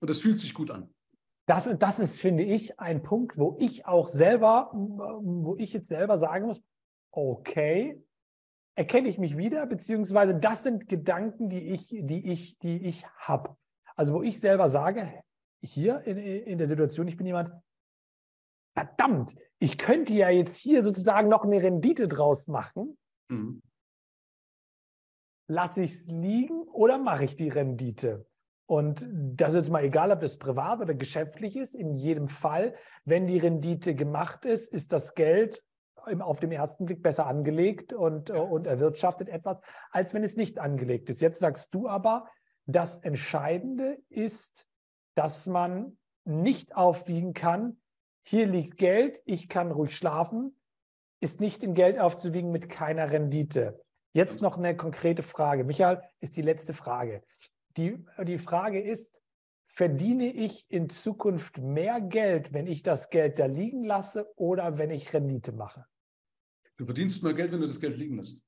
[0.00, 0.92] Und das fühlt sich gut an.
[1.46, 6.16] Das, das ist, finde ich, ein Punkt, wo ich auch selber, wo ich jetzt selber
[6.16, 6.62] sagen muss,
[7.10, 8.00] okay,
[8.74, 13.56] erkenne ich mich wieder, beziehungsweise das sind Gedanken, die ich, die ich, die ich habe.
[13.96, 15.22] Also wo ich selber sage,
[15.62, 17.52] hier in, in der Situation, ich bin jemand,
[18.74, 22.96] verdammt, ich könnte ja jetzt hier sozusagen noch eine Rendite draus machen.
[23.28, 23.62] Mhm.
[25.48, 28.26] Lasse ich es liegen oder mache ich die Rendite?
[28.72, 31.74] Und das ist jetzt mal egal, ob das privat oder geschäftlich ist.
[31.74, 35.62] In jedem Fall, wenn die Rendite gemacht ist, ist das Geld
[35.94, 39.58] auf dem ersten Blick besser angelegt und, und erwirtschaftet etwas,
[39.90, 41.20] als wenn es nicht angelegt ist.
[41.20, 42.30] Jetzt sagst du aber,
[42.64, 44.66] das Entscheidende ist,
[45.16, 47.76] dass man nicht aufwiegen kann,
[48.22, 50.56] hier liegt Geld, ich kann ruhig schlafen,
[51.20, 53.82] ist nicht in Geld aufzuwiegen mit keiner Rendite.
[54.14, 55.62] Jetzt noch eine konkrete Frage.
[55.62, 57.22] Michael, ist die letzte Frage.
[57.76, 59.12] Die, die Frage ist,
[59.66, 64.90] verdiene ich in Zukunft mehr Geld, wenn ich das Geld da liegen lasse oder wenn
[64.90, 65.86] ich Rendite mache?
[66.76, 68.46] Du verdienst mehr Geld, wenn du das Geld liegen lässt.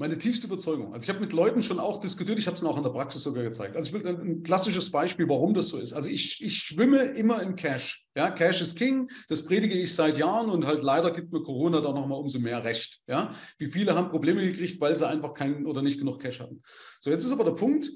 [0.00, 0.92] Meine tiefste Überzeugung.
[0.92, 3.20] Also ich habe mit Leuten schon auch diskutiert, ich habe es auch in der Praxis
[3.24, 3.74] sogar gezeigt.
[3.74, 5.92] Also ich will ein klassisches Beispiel, warum das so ist.
[5.92, 8.06] Also ich, ich schwimme immer im Cash.
[8.16, 11.80] Ja, Cash ist King, das predige ich seit Jahren und halt leider gibt mir Corona
[11.80, 13.00] da nochmal umso mehr Recht.
[13.08, 16.62] Ja, wie viele haben Probleme gekriegt, weil sie einfach keinen oder nicht genug Cash hatten.
[17.00, 17.90] So, jetzt ist aber der Punkt,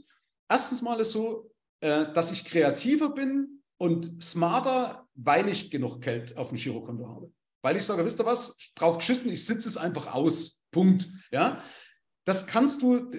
[0.48, 6.36] Erstens mal ist so, äh, dass ich kreativer bin und smarter, weil ich genug Geld
[6.36, 7.32] auf dem Girokonto habe.
[7.62, 10.62] Weil ich sage, wisst ihr was, drauf geschissen, ich sitze es einfach aus.
[10.70, 11.08] Punkt.
[11.30, 11.62] Ja,
[12.24, 13.10] das kannst du,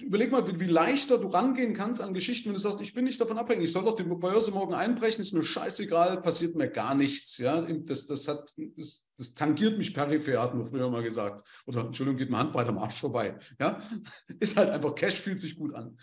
[0.00, 3.20] überleg mal, wie leichter du rangehen kannst an Geschichten, wenn du sagst, ich bin nicht
[3.20, 6.96] davon abhängig, ich soll doch die Börse morgen einbrechen, ist mir scheißegal, passiert mir gar
[6.96, 7.38] nichts.
[7.38, 11.46] Ja, das, das, hat, das, das tangiert mich peripher, hat man früher mal gesagt.
[11.66, 13.38] Oder Entschuldigung, geht mir Handbreit am Arsch vorbei.
[13.60, 13.80] Ja,
[14.40, 15.96] ist halt einfach, Cash fühlt sich gut an.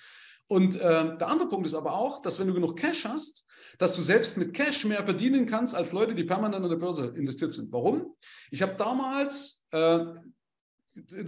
[0.48, 3.46] Und äh, der andere Punkt ist aber auch, dass wenn du genug Cash hast,
[3.78, 7.14] dass du selbst mit Cash mehr verdienen kannst als Leute, die permanent an der Börse
[7.16, 7.72] investiert sind.
[7.72, 8.16] Warum?
[8.52, 10.06] Ich habe damals, äh,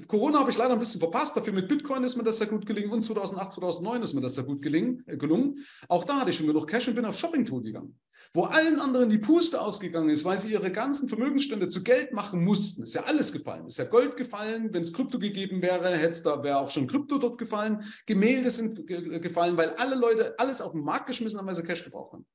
[0.08, 2.66] Corona habe ich leider ein bisschen verpasst, dafür mit Bitcoin ist mir das sehr gut
[2.66, 5.66] gelingen und 2008, 2009 ist mir das sehr gut gelingen, äh, gelungen.
[5.88, 8.00] Auch da hatte ich schon genug Cash und bin auf Shopping-Tour gegangen
[8.34, 12.44] wo allen anderen die Puste ausgegangen ist, weil sie ihre ganzen Vermögensstände zu Geld machen
[12.44, 12.84] mussten.
[12.84, 13.68] Ist ja alles gefallen.
[13.68, 14.74] Ist ja Gold gefallen.
[14.74, 17.84] Wenn es Krypto gegeben wäre, hätte da wäre auch schon Krypto dort gefallen.
[18.06, 21.84] Gemälde sind gefallen, weil alle Leute alles auf den Markt geschmissen haben, weil sie Cash
[21.84, 22.26] gebraucht haben.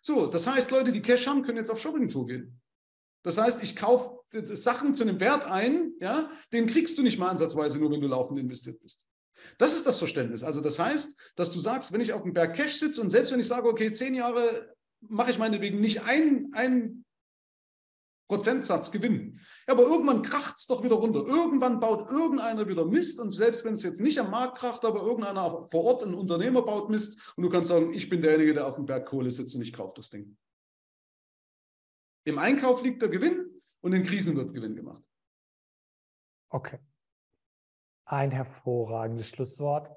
[0.00, 2.60] So, das heißt, Leute, die Cash haben, können jetzt auf Shopping-Tour gehen.
[3.24, 4.20] Das heißt, ich kaufe
[4.54, 8.06] Sachen zu einem Wert ein, ja, den kriegst du nicht mal ansatzweise nur, wenn du
[8.06, 9.06] laufend investiert bist.
[9.58, 10.44] Das ist das Verständnis.
[10.44, 13.32] Also das heißt, dass du sagst, wenn ich auf dem Berg Cash sitze und selbst
[13.32, 17.04] wenn ich sage, okay, zehn Jahre mache ich meinetwegen nicht einen
[18.28, 19.38] Prozentsatz Gewinn.
[19.66, 21.26] Ja, aber irgendwann kracht es doch wieder runter.
[21.26, 25.02] Irgendwann baut irgendeiner wieder Mist und selbst wenn es jetzt nicht am Markt kracht, aber
[25.02, 28.66] irgendeiner vor Ort, ein Unternehmer baut Mist und du kannst sagen, ich bin derjenige, der
[28.66, 30.36] auf dem Berg Kohle sitzt und ich kaufe das Ding.
[32.24, 35.02] Im Einkauf liegt der Gewinn und in Krisen wird Gewinn gemacht.
[36.48, 36.78] Okay.
[38.06, 39.90] Ein hervorragendes Schlusswort.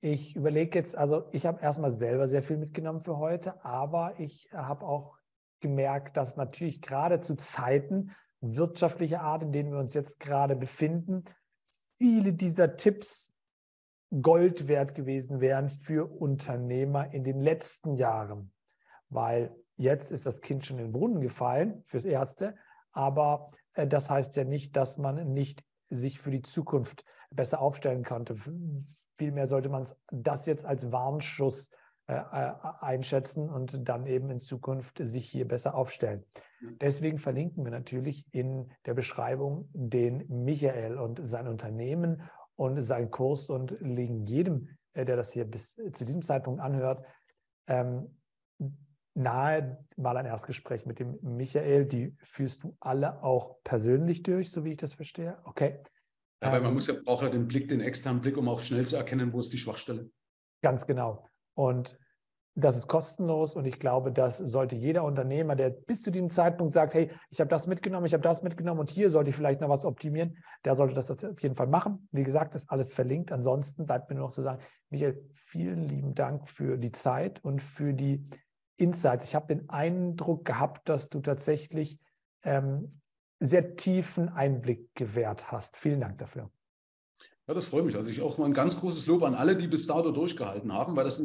[0.00, 4.48] Ich überlege jetzt, also ich habe erstmal selber sehr viel mitgenommen für heute, aber ich
[4.52, 5.16] habe auch
[5.60, 11.24] gemerkt, dass natürlich gerade zu Zeiten wirtschaftlicher Art, in denen wir uns jetzt gerade befinden,
[11.96, 13.32] viele dieser Tipps
[14.22, 18.52] Gold wert gewesen wären für Unternehmer in den letzten Jahren,
[19.10, 22.56] weil jetzt ist das Kind schon in den Brunnen gefallen fürs Erste,
[22.92, 28.04] aber äh, das heißt ja nicht, dass man nicht sich für die Zukunft besser aufstellen
[28.04, 28.36] konnte.
[29.16, 31.70] Vielmehr sollte man das jetzt als Warnschuss
[32.08, 36.24] äh, äh, einschätzen und dann eben in Zukunft sich hier besser aufstellen.
[36.80, 42.22] Deswegen verlinken wir natürlich in der Beschreibung den Michael und sein Unternehmen
[42.56, 47.04] und seinen Kurs und legen jedem, äh, der das hier bis zu diesem Zeitpunkt anhört,
[47.66, 48.16] ähm,
[49.18, 51.86] nahe mal ein Erstgespräch mit dem Michael.
[51.86, 55.36] Die führst du alle auch persönlich durch, so wie ich das verstehe.
[55.44, 55.80] Okay.
[56.40, 58.86] Weil man ähm, muss ja, braucht ja den Blick, den externen Blick, um auch schnell
[58.86, 60.08] zu erkennen, wo ist die Schwachstelle.
[60.62, 61.28] Ganz genau.
[61.54, 61.98] Und
[62.54, 66.74] das ist kostenlos und ich glaube, das sollte jeder Unternehmer, der bis zu diesem Zeitpunkt
[66.74, 69.60] sagt, hey, ich habe das mitgenommen, ich habe das mitgenommen und hier sollte ich vielleicht
[69.60, 72.08] noch was optimieren, der sollte das auf jeden Fall machen.
[72.10, 73.30] Wie gesagt, ist alles verlinkt.
[73.30, 74.60] Ansonsten bleibt mir nur noch zu sagen,
[74.90, 78.28] Michael, vielen lieben Dank für die Zeit und für die
[78.78, 79.24] Insights.
[79.24, 81.98] Ich habe den Eindruck gehabt, dass du tatsächlich
[82.42, 83.00] ähm,
[83.40, 85.76] sehr tiefen Einblick gewährt hast.
[85.76, 86.50] Vielen Dank dafür.
[87.46, 87.96] Ja, das freut mich.
[87.96, 90.96] Also ich auch mal ein ganz großes Lob an alle, die bis dato durchgehalten haben,
[90.96, 91.22] weil das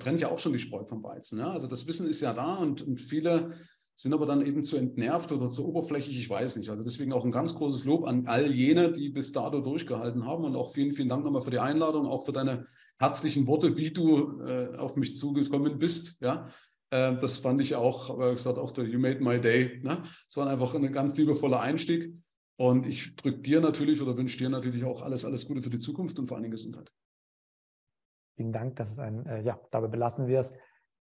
[0.00, 1.38] trennt ja auch schon die Spreu vom Weizen.
[1.38, 1.52] Ja?
[1.52, 3.52] Also das Wissen ist ja da und, und viele
[3.94, 6.70] sind aber dann eben zu entnervt oder zu oberflächlich, ich weiß nicht.
[6.70, 10.44] Also deswegen auch ein ganz großes Lob an all jene, die bis dato durchgehalten haben
[10.44, 12.66] und auch vielen, vielen Dank nochmal für die Einladung, auch für deine
[12.98, 16.16] herzlichen Worte, wie du äh, auf mich zugekommen bist.
[16.20, 16.48] Ja,
[16.92, 19.80] äh, das fand ich auch, aber gesagt, auch der You Made My Day.
[19.82, 20.02] Ne?
[20.28, 22.14] Es war einfach ein ganz liebevoller Einstieg.
[22.56, 25.78] Und ich drücke dir natürlich oder wünsche dir natürlich auch alles, alles Gute für die
[25.78, 26.92] Zukunft und vor allen Dingen Gesundheit.
[28.36, 30.52] Vielen Dank, das ist ein, äh, ja, dabei belassen wir es.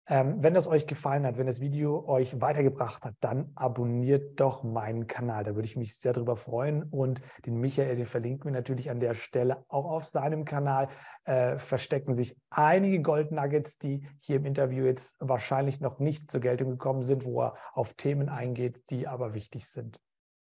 [0.06, 4.62] Ähm, wenn das euch gefallen hat, wenn das Video euch weitergebracht hat, dann abonniert doch
[4.62, 5.44] meinen Kanal.
[5.44, 6.82] Da würde ich mich sehr darüber freuen.
[6.82, 10.88] Und den Michael, den verlinken wir natürlich an der Stelle auch auf seinem Kanal.
[11.24, 16.40] Äh, verstecken sich einige Gold Nuggets, die hier im Interview jetzt wahrscheinlich noch nicht zur
[16.40, 19.98] Geltung gekommen sind, wo er auf Themen eingeht, die aber wichtig sind.